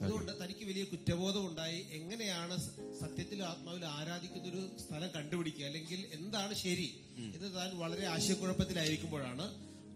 അതുകൊണ്ട് 0.03 0.31
തനിക്ക് 0.43 0.65
വലിയ 0.65 0.83
കുറ്റബോധം 0.83 1.49
ഉണ്ടായി 1.49 1.79
എങ്ങനെയാണ് 1.91 2.57
സത്യത്തിൽ 3.01 3.43
ആത്മാവിൽ 3.43 3.85
ആരാധിക്കുന്ന 3.85 4.49
ഒരു 4.49 4.61
സ്ഥലം 4.83 5.09
കണ്ടുപിടിക്കുക? 5.15 5.65
അല്ലെങ്കിൽ 5.65 6.05
എന്താണ് 6.11 6.53
ശരി? 6.53 6.89
എന്ന് 7.35 7.55
താൻ 7.55 7.77
വളരെ 7.77 8.05
ആശയക്കുഴപ്പത്തിലായിരിക്കുമ്പോഴാണ് 8.05 9.45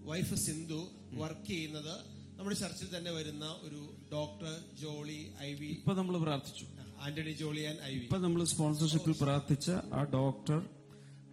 വൈഫ് 0.08 0.36
സിന്ധു 0.36 0.82
വർക്ക് 1.12 1.48
ചെയ്യുന്നത്. 1.48 1.94
നമ്മുടെ 2.38 2.56
ചർച്ചിൽ 2.56 2.98
തന്നെ 2.98 3.12
വരുന്ന 3.12 3.46
ഒരു 3.62 3.82
ഡോക്ടർ 4.14 4.52
ജോളി 4.82 5.34
ഐ 5.42 5.54
വി 5.54 5.68
ഇപ്പൊ 5.68 5.94
നമ്മൾ 5.94 6.18
പ്രാർത്ഥിച്ചു. 6.18 6.66
Antony 7.00 7.32
Jolly 7.32 7.62
and 7.62 7.82
I 7.84 7.94
V. 7.94 8.04
ഇപ്പൊ 8.04 8.18
നമ്മൾ 8.18 8.44
സ്പോൺസർഷിപ്പിൽ 8.44 9.14
പ്രാർത്ഥിച്ച 9.22 9.70
ആ 9.72 10.04
ഡോക്ടർ 10.04 10.60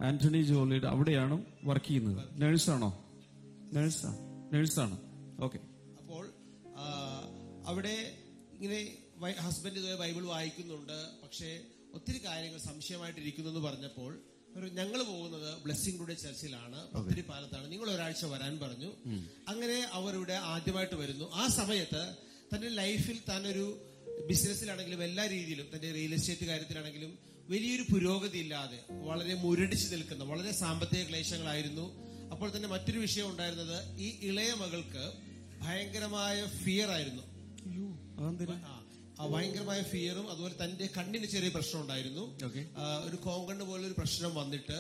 ആന്റണി 0.01 0.43
ജോളിയുടെ 0.43 0.89
അവിടെയാണ് 0.89 1.45
വർക്ക് 1.65 1.87
ചെയ്യുന്നത്. 1.87 2.43
നേഴ്സാണോ? 2.43 2.91
നേഴ്സാ? 3.73 4.11
നേഴ്സാണ്. 4.53 4.97
ഓക്കെ 5.43 5.59
അപ്പോൾ 6.01 6.25
അവിടെ 7.67 7.97
ഇങ്ങനെ 8.61 8.81
ഹസ്ബൻഡ് 9.41 9.79
ഇതുവരെ 9.79 9.97
ബൈബിൾ 9.97 10.25
വായിക്കുന്നുണ്ട്. 10.27 10.99
പക്ഷേ 11.23 11.61
ഒത്തിരി 11.95 12.21
കാര്യങ്ങൾ 12.25 12.61
സംശയമായിട്ടിരിക്കുന്നു 12.61 13.51
എന്ന് 13.51 13.61
പറഞ്ഞപ്പോൾ 13.61 14.23
ഞങ്ങൾ 14.79 15.03
പോകുന്നത് 15.03 15.63
ബ്ലെസ്സിംഗ് 15.63 16.01
ടുഡേ 16.01 16.15
ചർച്ചിലാണ്. 16.15 16.91
ഒത്തിരി 16.99 17.21
പാലത്താണ്. 17.21 17.73
നിങ്ങൾ 17.73 17.91
ഒരാഴ്ച 17.91 18.25
വരാൻ 18.25 18.59
പറഞ്ഞു. 18.59 18.91
അങ്ങനെ 19.49 19.89
അവരുടെ 19.93 20.33
ആദ്യമായിട്ട് 20.33 20.95
വരുന്നു. 20.95 21.31
ആ 21.33 21.49
സമയത്ത് 21.49 22.15
തന്റെ 22.55 22.69
ലൈഫിൽ 22.69 23.19
താൻ 23.29 23.47
ഒരു 23.47 23.67
ബിസിനസ്സിലാണെങ്കിലും 24.27 25.05
എല്ലാ 25.05 25.27
രീതിയിലും 25.27 25.71
തന്റെ 25.75 25.93
റിയൽ 25.93 26.15
എസ്റ്റേറ്റ് 26.15 26.47
കാര്യത്തിലാണെങ്കിലും 26.47 27.19
വലിയൊരു 27.49 27.85
പുരോഗതി 27.93 28.39
ഇല്ലാതെ 28.39 28.79
വളരെ 28.91 29.35
മുരടിച്ചു 29.35 29.89
നിൽക്കുന്ന 29.95 30.25
വളരെ 30.25 30.53
സാമ്പത്തിക 30.53 31.09
ക്ലേശങ്ങളായിരുന്നു. 31.09 31.87
അപ്പോൾ 32.33 32.57
തന്നെ 32.57 32.69
മറ്റൊരു 32.69 32.99
വിഷയം 32.99 33.31
ഉണ്ടായിരുന്നത് 33.31 33.99
ഈ 33.99 34.09
ഇളയ 34.29 34.53
മകൾക്ക് 34.53 35.05
ഭയങ്കരമായ 35.61 36.47
ഫിയർ 36.65 36.91
ആയിരുന്നു. 36.91 37.36
ഭയങ്കരമായ 39.33 39.81
ഫിയറും 39.91 40.27
അതുപോലെ 40.33 40.55
തന്റെ 40.63 40.87
കണ്ണിന് 40.97 41.27
ചെറിയ 41.35 41.51
പ്രശ്നം 41.57 41.79
ഉണ്ടായിരുന്നു. 41.83 42.25
ഒരു 43.07 43.17
കോങ്കണ്ണ് 43.27 43.65
പോലെ 43.71 43.85
ഒരു 43.89 43.97
പ്രശ്നം 44.01 44.33
വന്നിട്ട് 44.41 44.77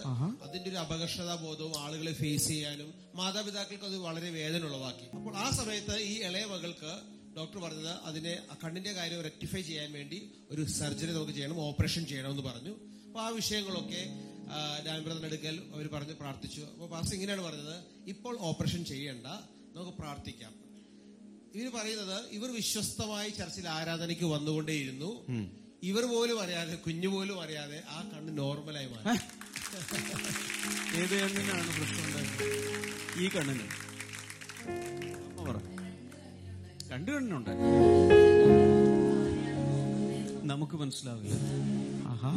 അതിന്റെ 0.46 0.68
ഒരു 0.72 0.78
അപകർഷതാ 0.84 1.34
ബോധവും 1.44 1.74
ആളുകളെ 1.84 2.12
ഫേസ് 2.22 2.48
ചെയ്യാനും 2.52 2.90
മാതാപിതാക്കൾക്ക് 3.20 3.86
അത് 3.90 3.96
വളരെ 4.06 4.30
വേദന 4.40 4.62
ഉളവാക്കി 4.70 5.06
അപ്പോൾ 5.18 5.36
ആ 5.44 5.46
സമയത്ത് 5.58 5.96
ഈ 6.10 6.14
ഇളയ 6.28 6.44
മകൾക്ക് 6.52 6.92
ഡോക്ടർ 7.38 7.58
പറഞ്ഞത് 7.64 7.94
അതിനെ 8.08 8.34
കണ്ണിന്റെ 8.64 8.92
കാര്യം 8.98 9.22
റെക്ടിഫൈ 9.28 9.62
ചെയ്യാൻ 9.70 9.90
വേണ്ടി 9.98 10.18
ഒരു 10.52 10.62
സർജറി 10.78 11.12
നമുക്ക് 11.16 11.34
ചെയ്യണം 11.38 11.58
ഓപ്പറേഷൻ 11.68 12.02
ചെയ്യണം 12.10 12.30
എന്ന് 12.34 12.44
പറഞ്ഞു. 12.50 12.74
അപ്പൊ 13.08 13.20
ആ 13.26 13.28
വിഷയങ്ങളൊക്കെ 13.40 14.02
ഡാൻബ്രദറിനെടുക്കൽ 14.86 15.56
അവർ 15.74 15.86
പറഞ്ഞ് 15.96 16.14
പ്രാർത്ഥിച്ചു. 16.22 16.62
അപ്പോൾ 16.74 16.88
പാസ് 16.94 17.12
ഇങ്ങനെയാണ് 17.16 17.44
പറഞ്ഞത് 17.48 17.76
ഇപ്പോൾ 18.14 18.34
ഓപ്പറേഷൻ 18.50 18.82
ചെയ്യേണ്ട 18.92 19.26
നമുക്ക് 19.76 19.94
പ്രാർത്ഥിക്കാം. 20.02 20.52
ഇവർ 21.56 21.68
പറയുന്നത് 21.76 22.18
ഇവർ 22.36 22.48
വിശ്വസ്തമായി 22.56 23.30
ചർച്ചിൽ 23.30 23.66
ആരാധനയ്ക്ക് 23.76 24.26
വന്നുകൊണ്ടേയിരുന്നു. 24.26 25.10
ഇവർ 25.82 26.04
പോലും 26.04 26.38
അറിയാതെ 26.42 26.74
കുഞ്ഞു 26.86 27.08
പോലും 27.08 27.38
അറിയാതെ 27.42 27.78
ആ 27.88 27.98
കണ്ണ് 28.12 28.32
നോർമലായി 28.38 28.88
മാറി. 28.92 29.04
ഏത് 31.00 31.14
കണ്ണിനാണ് 31.22 31.70
പ്രശ്നം 31.78 32.26
ഈ 33.22 33.28
കണ്ണിന്. 33.28 33.66
രണ്ട് 36.90 37.10
കണ്ണിനുണ്ട് 37.10 37.52
നമുക്ക് 40.52 40.76
മനസ്സിലാവില്ല. 40.76 41.36
ആഹാ. 42.12 42.32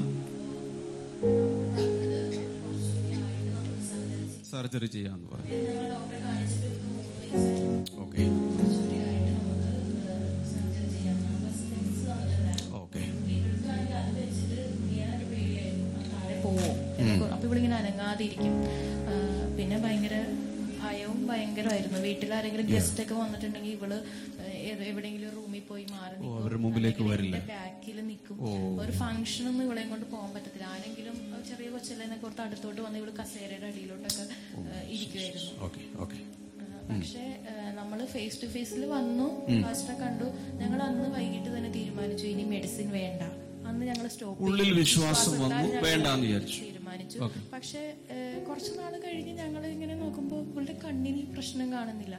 സർജറി 4.51 4.88
ചെയ്യാന്ന് 4.88 5.27
പറഞ്ഞു 5.32 5.58
ഇവളിങ്ങനെ 17.49 17.77
അനങ്ങാതെ 17.81 18.23
ഇരിക്കും 18.29 18.55
പിന്നെ 19.57 19.77
ഭയങ്കര 19.85 20.15
ഭയവും 20.81 21.21
ഭയങ്കരമായിരുന്നു. 21.29 21.97
വീട്ടിൽ 22.07 22.29
ആരെങ്കിലും 22.35 22.67
ഗസ്റ്റ് 22.73 23.01
ഒക്കെ 23.03 23.15
വന്നിട്ടുണ്ടെങ്കിൽ 23.21 23.71
ഇവൾ 23.77 23.91
എവിടെങ്കിലും 24.71 24.89
എവിടെയെങ്കിലും 24.91 25.31
റൂമിൽ 25.38 25.63
പോയി 25.69 25.83
മാറി. 25.93 26.15
അവരുടെ 26.39 26.59
മുമ്പിലേക്ക് 26.63 27.03
വരില്ല. 27.09 27.38
ബാക്കിൽ 27.49 27.97
നിൽക്കും 28.09 28.38
ഒരു 28.83 28.93
ഫംഗ്ഷൻ 29.01 29.43
ഒന്നും 29.49 29.63
ഇവളെയും 29.67 29.89
കൊണ്ട് 29.93 30.05
പോകാൻ 30.13 30.29
പറ്റത്തില്ല. 30.35 30.65
ആരെങ്കിലും 30.73 31.15
ചെറിയ 31.49 31.67
കൊച്ചല്ലേ 31.73 32.17
കൊടുത്ത് 32.23 32.43
അടുത്തോട്ട് 32.45 32.79
വന്ന് 32.85 32.97
ഇവൾ 33.01 33.09
കസേരയുടെ 33.19 33.67
അടിയിലോട്ടൊക്കെ 33.71 34.23
ഇരിക്കുമായിരുന്നു 34.95 35.53
പക്ഷെ 36.91 37.25
നമ്മൾ 37.79 37.99
ഫേസ് 38.15 38.38
ടു 38.43 38.47
ഫേസിൽ 38.55 38.81
വന്നു 38.95 39.27
ഫസ്റ്റ് 39.65 39.95
കണ്ടു. 40.03 40.27
ഞങ്ങൾ 40.62 40.79
അന്ന് 40.89 41.09
വൈകിട്ട് 41.17 41.49
തന്നെ 41.57 41.69
തീരുമാനിച്ചു 41.77 42.25
ഇനി 42.33 42.45
മെഡിസിൻ 42.55 42.88
വേണ്ട. 42.99 43.21
അന്ന് 43.69 43.83
ഞങ്ങൾ 43.91 44.05
സ്റ്റോപ്പ് 44.15 44.43
ഉള്ളിൽ 44.47 44.71
വിശ്വാസം 44.81 45.33
വന്നു 45.43 45.67
വേണ്ടെന്ന് 45.88 46.27
വിചാരിച്ചു. 46.27 46.62
വിചാരിച്ചു 47.09 47.49
പക്ഷെ 47.53 47.81
കുറച്ച് 48.47 48.71
നാൾ 48.79 48.93
കഴിഞ്ഞ് 49.05 49.33
ഞങ്ങൾ 49.41 49.63
ഇങ്ങനെ 49.75 49.95
നോക്കുമ്പോൾ 50.01 50.41
ഇവളുടെ 50.49 50.75
കണ്ണിന് 50.83 51.21
പ്രശ്നം 51.35 51.67
കാണുന്നില്ല. 51.71 52.15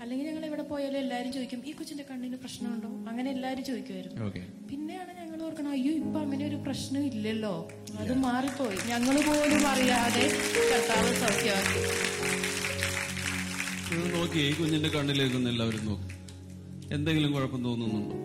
അല്ലെങ്കിൽ 0.00 0.26
ഞങ്ങൾ 0.30 0.44
എവിടെ 0.48 0.64
പോയാലും 0.70 0.98
എല്ലാവരും 1.04 1.32
ചോദിക്കും 1.36 1.60
ഈ 1.70 1.72
കൊച്ചിന്റെ 1.78 2.04
കണ്ണിന് 2.10 2.36
പ്രശ്നമുണ്ടോ? 2.44 2.90
അങ്ങനെ 3.10 3.28
എല്ലാവരും 3.30 3.64
ചോദിക്കുമായിരുന്നു 3.64 4.30
പിന്നെയാണ് 4.70 5.12
ഞങ്ങൾ 5.20 5.38
ഓർക്കണം 5.46 5.70
അയ്യോ 5.76 5.92
ഇപ്പൊ 6.02 6.18
അങ്ങനെ 6.20 6.44
ഒരു 6.50 6.58
പ്രശ്നം 6.66 7.04
ഇല്ലല്ലോ. 7.10 7.54
അത് 8.02 8.12
മാറിപ്പോയി. 8.26 8.78
ഞങ്ങൾ 8.92 9.16
പോലും 9.28 9.62
അറിയാതെ 9.72 10.24
കർത്താവ് 10.70 11.12
സൗഖ്യമാക്കി. 11.22 11.82
നോക്കി 14.16 14.38
ഈ 14.48 14.52
കുഞ്ഞിന്റെ 14.58 14.88
കണ്ണിലേക്ക് 14.88 15.48
എല്ലാവരും 15.52 15.84
നോക്കും. 15.86 16.10
എന്തെങ്കിലും 16.96 17.30
കുഴപ്പം 17.34 17.60
തോന്നുന്നുണ്ടോ? 17.64 18.18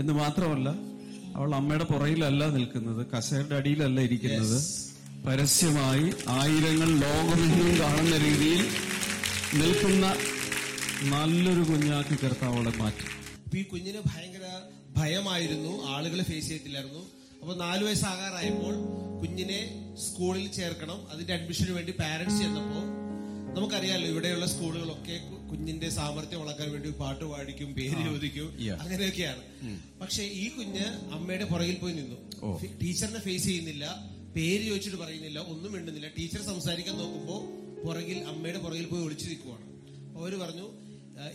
എന്ന് 0.00 0.12
മാത്രമല്ല 0.12 0.68
അവൾ 1.36 1.54
അമ്മയുടെ 1.54 1.84
പുറയിലല്ല 1.84 2.44
നിൽക്കുന്നത് 2.44 3.06
കസേരയുടെ 3.06 3.56
അടിയിലല്ല 3.56 4.00
ഇരിക്കുന്നത്. 4.00 4.58
പരസ്യമായി 5.26 6.12
ആയിരങ്ങൾ 6.28 6.88
ലോകമെങ്ങും 7.04 7.80
കാണുന്ന 7.80 8.16
രീതിയിൽ 8.16 8.62
നിൽക്കുന്ന 9.54 10.06
നല്ലൊരു 11.10 11.60
കുഞ്ഞാക്കി 11.60 12.16
കർത്താവളെ 12.24 12.70
അവളെ 12.70 12.78
മാറ്റി. 12.78 13.06
ഈ 13.58 13.62
കുഞ്ഞിന് 13.62 14.02
ഭയങ്കര 14.06 14.46
ഭയമായിരുന്നു 14.96 15.84
ആളുകളെ 15.86 16.22
ഫേസ് 16.22 16.48
ചെയ്തില്ലായിരുന്നു 16.48 17.02
അപ്പൊ 17.42 17.54
നാലു 17.54 17.84
വയസ്സാകാറായപ്പോൾ 17.84 18.74
കുഞ്ഞിനെ 19.20 19.60
സ്കൂളിൽ 19.96 20.50
ചേർക്കണം 20.50 21.06
അതിന്റെ 21.12 21.32
അഡ്മിഷന് 21.34 21.70
വേണ്ടി 21.70 21.92
പാരന്റ്സ് 21.92 22.40
ചെന്നപ്പോ 22.42 22.80
നമുക്കറിയാലോ 23.58 24.06
ഇവിടെയുള്ള 24.12 24.46
സ്കൂളുകളൊക്കെ 24.52 25.14
കുഞ്ഞിന്റെ 25.50 25.88
സാമർഥ്യം 25.98 26.40
വളർക്കാൻ 26.42 26.68
വേണ്ടി 26.74 26.90
പാട്ട് 27.00 27.24
പാടിക്കും 27.30 27.70
പേര് 27.78 28.00
ചോദിക്കും 28.08 28.48
അങ്ങനെയൊക്കെയാണ്. 28.82 29.42
പക്ഷെ 30.02 30.24
ഈ 30.42 30.44
കുഞ്ഞ് 30.56 30.86
അമ്മയുടെ 31.16 31.46
പുറകിൽ 31.52 31.76
പോയി 31.82 31.94
നിന്നു. 32.00 32.18
ടീച്ചറിനെ 32.82 33.20
ഫേസ് 33.28 33.46
ചെയ്യുന്നില്ല 33.50 33.84
പേര് 34.36 34.62
ചോദിച്ചിട്ട് 34.68 34.98
പറയുന്നില്ല 35.04 35.38
ഒന്നും 35.52 35.70
മിണ്ടുന്നില്ല. 35.74 36.10
ടീച്ചർ 36.18 36.42
സംസാരിക്കാൻ 36.50 36.96
നോക്കുമ്പോ 37.02 37.38
പുറകിൽ 37.86 38.18
അമ്മയുടെ 38.32 38.60
പുറകിൽ 38.66 38.86
പോയി 38.92 39.02
ഒളിച്ചു 39.06 39.26
നിൽക്കുവാണ്. 39.30 39.64
അവർ 40.18 40.28
അവർ 40.28 40.40
പറഞ്ഞു 40.44 40.66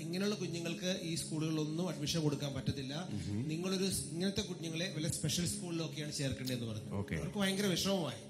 ഇങ്ങനെയുള്ള 0.03 0.35
കുഞ്ഞുങ്ങൾക്ക് 0.41 0.91
ഈ 1.09 1.11
സ്കൂളുകളിലൊന്നും 1.21 1.85
അഡ്മിഷൻ 1.91 2.19
കൊടുക്കാൻ 2.25 2.51
പറ്റത്തില്ല. 2.57 2.93
നിങ്ങളൊരു 3.51 3.87
ഇങ്ങനത്തെ 4.13 4.43
കുഞ്ഞുങ്ങളെ 4.49 4.87
വല്ല 4.95 5.07
സ്പെഷ്യൽ 5.17 5.45
സ്കൂളിലൊക്കെയാണ് 5.53 6.13
ചേർക്കേണ്ടതെന്ന് 6.19 6.67
പറഞ്ഞു. 6.71 6.91
അവർക്ക് 7.17 7.39
ഭയങ്കര 7.41 7.67
വിഷമമായി. 7.73 8.21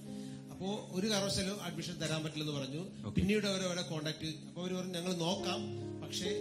അപ്പോ 0.53 0.69
ഒരു 0.97 1.05
കാരണവശാലും 1.11 1.61
അഡ്മിഷൻ 1.67 1.95
തരാൻ 2.01 2.19
പറ്റില്ലെന്ന് 2.23 2.55
പറഞ്ഞു. 2.59 2.81
പിന്നീട് 3.17 3.45
അവർ 3.51 3.61
അവരെ 3.69 3.83
കോണ്ടാക്ട് 3.91 4.29
അപ്പൊ 4.47 4.61
അവർ 4.63 4.73
പറഞ്ഞു 4.77 4.93
ഞങ്ങൾ 4.97 5.13
നോക്കാം. 5.25 5.61
പക്ഷേ 6.03 6.31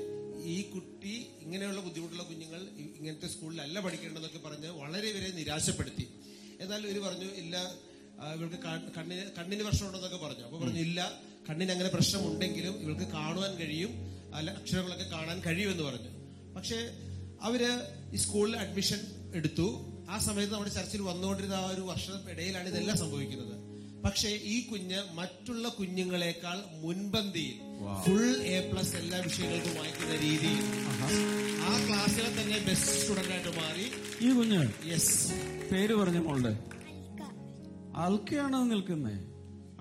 ഈ 0.54 0.56
കുട്ടി 0.74 1.14
ഇങ്ങനെയുള്ള 1.44 1.80
ബുദ്ധിമുട്ടുള്ള 1.86 2.24
കുഞ്ഞുങ്ങൾ 2.30 2.60
ഇങ്ങനത്തെ 2.98 3.28
സ്കൂളിലല്ല 3.34 3.80
പഠിക്കേണ്ടതെന്നൊക്കെ 3.80 4.40
പറഞ്ഞ് 4.48 4.70
വളരെ 4.82 5.06
ഇവരെ 5.12 5.30
നിരാശപ്പെടുത്തി. 5.38 6.06
എന്നാൽ 6.60 6.80
ഇവർ 6.86 7.00
പറഞ്ഞു 7.08 7.28
ഇല്ല 7.42 7.56
ഇവർക്ക് 8.36 8.58
ഇവൾക്ക് 8.58 8.90
കണ്ണിന് 8.96 9.22
കണ്ണിന് 9.38 9.62
പ്രശ്നമുണ്ടെന്നൊക്കെ 9.68 10.20
പറഞ്ഞു. 10.24 10.44
അപ്പൊ 10.48 10.58
പറഞ്ഞു 10.58 10.82
ഇല്ല 10.88 11.00
കണ്ണിന് 11.48 11.70
അങ്ങനെ 11.70 11.88
പ്രശ്നമുണ്ടെങ്കിലും 11.88 12.74
ഇവർക്ക് 12.82 13.06
കാണുവാൻ 13.12 13.54
കഴിയും. 13.60 13.94
അല്ല 14.34 14.50
അക്ഷരങ്ങളൊക്കെ 14.50 15.08
കാണാൻ 15.16 15.40
കഴിയുമെന്ന് 15.46 15.82
പറഞ്ഞു. 15.82 16.12
പക്ഷേ 16.56 16.78
അവർ 17.48 17.62
ഈ 18.14 18.16
സ്കൂളിൽ 18.16 18.56
അഡ്മിഷൻ 18.56 19.00
എടുത്തു. 19.34 19.66
ആ 20.10 20.18
സമയത്ത് 20.18 20.52
നമ്മുടെ 20.54 20.72
ചർച്ചിൽ 20.78 21.02
വന്നുകൊണ്ടിരുന്ന 21.02 21.54
ആ 21.54 21.66
ഒരു 21.74 21.80
വർഷം 21.80 22.30
ഇടയിലാണ് 22.30 22.68
ഇതെല്ലാം 22.68 22.96
സംഭവിക്കുന്നത്. 23.02 23.54
പക്ഷേ 24.04 24.28
ഈ 24.28 24.66
കുഞ്ഞ് 24.66 25.02
മറ്റുള്ള 25.14 25.68
കുഞ്ഞുങ്ങളെക്കാൾ 25.68 26.58
മുൻപന്തിയിൽ 26.80 27.58
ഫുൾ 28.04 28.42
എ 28.42 28.70
പ്ലസ് 28.70 28.96
എല്ലാ 28.96 29.18
വിഷയങ്ങൾക്കും 29.18 29.74
വായിക്കുന്ന 29.74 30.16
രീതിയിൽ 30.16 30.64
ആ 31.60 31.72
ക്ലാസ്സിലെ 31.88 32.30
തന്നെ 32.40 32.58
ബെസ്റ്റ് 32.58 32.98
സ്റ്റുഡന്റ് 32.98 33.32
ആയിട്ട് 33.32 33.48
മാറി. 33.48 33.86
ഈ 34.26 34.32
കുഞ്ഞ് 34.32 34.88
യെസ് 34.88 35.32
പേര് 35.72 35.94
പറഞ്ഞ 35.94 36.18
മോളുടെ? 36.18 36.58
അൽക്കയാണോ 37.96 38.64
നിൽക്കുന്നേ? 38.64 39.16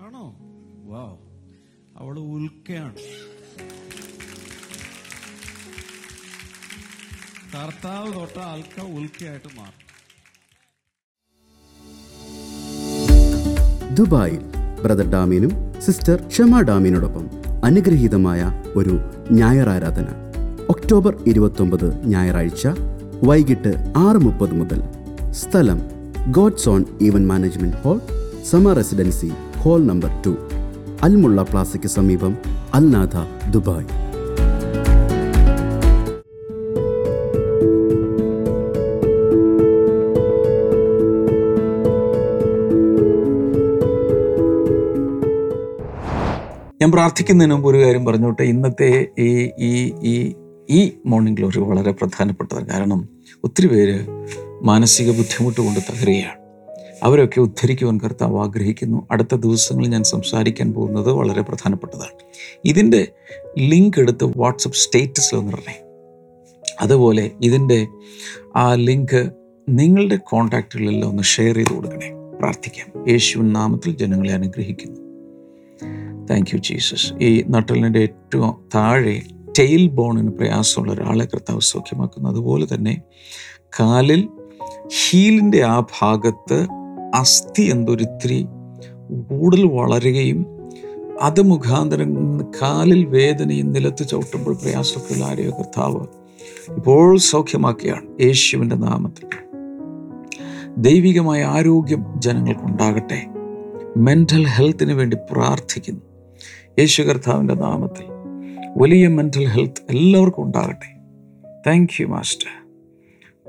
ആണോ? 0.04 0.24
വാ 0.90 1.04
അവൾ 1.96 2.18
ഉൽക്കയാണ്. 2.18 2.96
കർത്താവ് 7.54 8.14
തൊട്ട 8.14 8.38
അൽക്ക 8.38 8.80
ഉൽക്കയായിട്ട് 8.80 9.48
മാറും. 9.56 9.81
ദുബായിൽ 13.94 14.42
ബ്രദർ 14.82 15.10
ഡാമിനും 15.10 15.52
സിസ്റ്റർ 15.80 16.22
ഷമ 16.30 16.60
ഡാമിനോടൊപ്പം 16.60 17.24
അനുഗ്രഹീതമായ 17.64 18.52
ഒരു 18.76 19.00
ഞായർ 19.30 19.68
ആരാധന 19.68 20.06
ഒക്ടോബർ 20.68 21.14
ഇരുപത്തൊമ്പത് 21.26 22.06
ഞായറാഴ്ച 22.06 22.68
വൈകിട്ട് 23.24 23.92
ആറ് 23.96 24.16
മുപ്പത് 24.16 24.54
മുതൽ. 24.54 24.80
സ്ഥലം 25.30 25.80
God's 26.30 26.68
own 26.68 26.84
event 27.02 27.26
management 27.26 27.76
hall 27.76 28.00
Sama 28.50 28.72
residency 28.72 29.30
hall 29.62 29.82
number 29.84 30.10
two. 30.26 30.36
Al Mulla 31.02 31.42
പ്ലാസയ്ക്ക് 31.42 31.88
സമീപം 31.88 32.38
അൽനാഥ 32.74 33.16
ദുബായ്. 33.50 34.01
പ്രാർത്ഥിക്കുന്നതിന് 46.92 47.54
മുമ്പ് 47.54 47.68
ഒരു 47.68 47.84
കാര്യം 47.84 48.04
പറഞ്ഞോട്ടെ? 48.04 48.42
ഇന്നത്തെ 48.42 49.08
ഈ 49.18 49.50
ഈ 49.58 49.92
ഈ 50.02 50.34
ഈ 50.70 50.92
മോർണിംഗ് 51.06 51.38
ഗ്ലോറി 51.38 51.58
വളരെ 51.58 51.92
പ്രധാനപ്പെട്ടതാണ്. 51.92 52.68
കാരണം 52.68 53.08
ഒത്തിരി 53.44 53.66
പേര് 53.66 54.00
മാനസിക 54.62 55.06
ബുദ്ധിമുട്ട് 55.06 55.60
കൊണ്ട് 55.60 55.80
തകരുകയാണ്. 55.80 56.42
അവരൊക്കെ 57.02 57.40
ഉദ്ധരിക്കുവാൻ 57.40 57.98
കർത്താവ് 57.98 58.38
ആഗ്രഹിക്കുന്നു. 58.40 59.06
അടുത്ത 59.10 59.34
ദിവസങ്ങളിൽ 59.34 59.88
ഞാൻ 59.88 60.02
സംസാരിക്കാൻ 60.02 60.72
പോകുന്നത് 60.72 61.12
വളരെ 61.12 61.42
പ്രധാനപ്പെട്ടതാണ്. 61.42 62.18
ഇതിന്റെ 62.64 63.08
ലിങ്ക് 63.58 64.00
എടുത്ത് 64.00 64.24
വാട്സപ്പ് 64.36 64.76
സ്റ്റേറ്റസിൽ 64.76 65.36
ഒന്നിടണേ 65.36 65.82
അതുപോലെ 66.80 67.30
ഇതിന്റെ 67.42 67.86
ആ 68.56 68.74
ലിങ്ക് 68.74 69.30
നിങ്ങളുടെ 69.68 70.16
കോൺടാക്റ്റുകളിലെല്ലാം 70.16 71.10
ഒന്ന് 71.10 71.22
ഷെയർ 71.22 71.54
ചെയ്ത് 71.54 71.72
കൊടുക്കണേ. 71.74 72.10
പ്രാർത്ഥിക്കാം. 72.38 73.10
യേശുവിൻ 73.10 73.52
നാമത്തിൽ 73.52 73.96
ജനങ്ങളെ 73.96 74.32
അനുഗ്രഹിക്കുന്നു. 74.32 75.01
താങ്ക് 76.32 76.50
യു 76.54 76.58
ജീസസ് 76.58 77.12
ഈ 77.24 77.44
നട്ടലിന്റെ 77.48 77.98
ഏറ്റവും 77.98 78.54
താഴെ 78.74 79.22
ടെയിൽ 79.58 79.88
ബോണിന് 79.88 80.28
പ്രയാസമുള്ള 80.28 80.92
ഒരാളെ 80.92 81.24
കർത്താവ് 81.24 81.60
സൗഖ്യമാക്കുന്നു. 81.60 82.28
അതുപോലെ 82.28 82.66
തന്നെ 82.74 83.02
കാലിൽ 83.80 84.28
ഹീലിന്റെ 84.86 85.62
ആ 85.62 85.80
ഭാഗത്ത് 85.80 86.66
അസ്ഥി 87.14 87.62
എന്തൊരിത്തിരി 87.62 88.46
കൂടുതൽ 89.30 89.66
വളരുകയും 89.66 90.46
അത് 91.22 91.42
മുഖാന്തരം 91.42 92.40
കാലിൽ 92.62 93.04
വേദനയും 93.04 93.72
നിലത്ത് 93.72 94.08
ചവിട്ടുമ്പോൾ 94.08 94.56
പ്രയാസമൊക്കെയുള്ള 94.56 95.24
ആരെയോ 95.24 95.50
കർത്താവ് 95.50 96.06
ഇപ്പോൾ 96.68 97.18
സൗഖ്യമാക്കുകയാണ്. 97.18 98.22
യേശുവിന്റെ 98.22 98.76
നാമത്തിൽ. 98.76 99.28
ദൈവികമായ 100.76 101.44
ആരോഗ്യം 101.44 102.06
ജനങ്ങൾക്കുണ്ടാകട്ടെ. 102.16 103.26
മെന്റൽ 103.96 104.46
ഹെൽത്തിന് 104.46 104.92
വേണ്ടി 104.92 105.16
പ്രാർത്ഥിക്കുന്നു. 105.32 106.11
യേശു 106.78 107.02
കർത്താവിന്റെ 107.02 107.54
നാമത്തിൽ 107.54 108.04
വലിയ 108.76 109.08
മെന്റൽ 109.08 109.44
ഹെൽത്ത് 109.44 109.82
എല്ലാവർക്കും 109.90 110.44
ഉണ്ടാകട്ടെ. 110.44 110.90
താങ്ക് 111.66 111.90
യു 112.00 112.06
മാസ്റ്റർ 112.06 112.50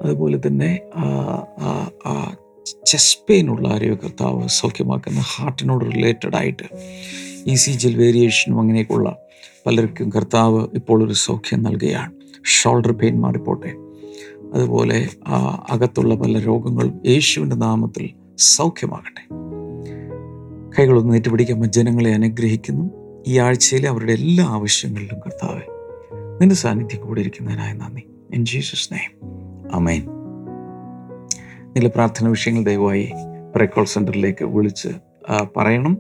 അതുപോലെ 0.02 0.40
തന്നെ 0.48 0.80
ചെസ്റ്റ് 2.86 3.22
പെയിനുള്ള 3.30 3.68
ആരോഗ്യ 3.68 4.00
കർത്താവ് 4.04 4.48
സൗഖ്യമാക്കുന്ന 4.48 5.20
ഹാർട്ടിനോട് 5.20 5.86
റിലേറ്റഡ് 5.86 6.36
ആയിട്ട് 6.36 6.66
ഇ 7.48 7.56
സി 7.56 7.72
ജിൽ 7.72 7.98
വേരിയേഷനും 7.98 8.60
അങ്ങനെയൊക്കെയുള്ള 8.60 9.18
പലർക്കും 9.66 10.10
കർത്താവ് 10.10 10.68
ഇപ്പോൾ 10.74 11.06
ഒരു 11.06 11.14
സൗഖ്യം 11.14 11.64
നൽകുകയാണ്. 11.64 12.12
ഷോൾഡർ 12.46 12.92
പെയിൻ 12.92 13.22
മാറിപ്പോട്ടെ. 13.22 13.72
അതുപോലെ 14.54 15.10
അകത്തുള്ള 15.70 16.16
പല 16.16 16.40
രോഗങ്ങളും 16.40 17.02
യേശുവിന്റെ 17.06 17.56
നാമത്തിൽ 17.56 18.10
സൗഖ്യമാകട്ടെ. 18.38 19.24
കൈകളൊന്ന് 20.80 21.14
നീട്ടുപിടിക്കുമ്പോൾ 21.14 21.68
ജനങ്ങളെ 21.68 22.14
അനുഗ്രഹിക്കുന്നു. 22.14 23.03
ഈ 23.28 23.38
ആഴ്ചയിലെ 23.40 23.90
അവരുടെ 23.90 24.14
എല്ലാ 24.14 24.46
ആവശ്യങ്ങളിലും 24.46 25.20
കർത്താവെ 25.20 25.66
നിന്റെ 26.40 26.56
സാന്നിധ്യം 26.56 27.02
കൂടെ 27.02 27.20
ഇരിക്കുന്നതിനായി 27.22 27.74
നന്ദി. 27.74 28.04
ഇൻ 28.34 28.46
ജീസസ് 28.46 28.94
നെയ്മ് 28.94 29.32
അമേൻ 29.74 30.02
നിന്റെ 31.74 31.88
പ്രാർത്ഥന 31.88 32.28
വിഷയങ്ങൾ 32.28 32.64
ദയവായി 32.64 33.12
പ്രേക്കോൾ 33.56 33.86
സെന്ററിലേക്ക് 33.86 34.46
വിളിച്ച് 34.46 34.90
പറയണം. 35.58 35.98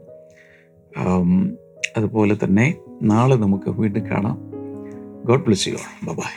അതുപോലെ 1.98 2.38
തന്നെ 2.44 2.76
നാളെ 3.02 3.36
നമുക്ക് 3.36 3.70
വീണ്ടും 3.70 4.10
കാണാം. 4.12 4.38
God 5.26 5.46
bless 5.46 5.68
you 5.68 5.74
by 6.04 6.34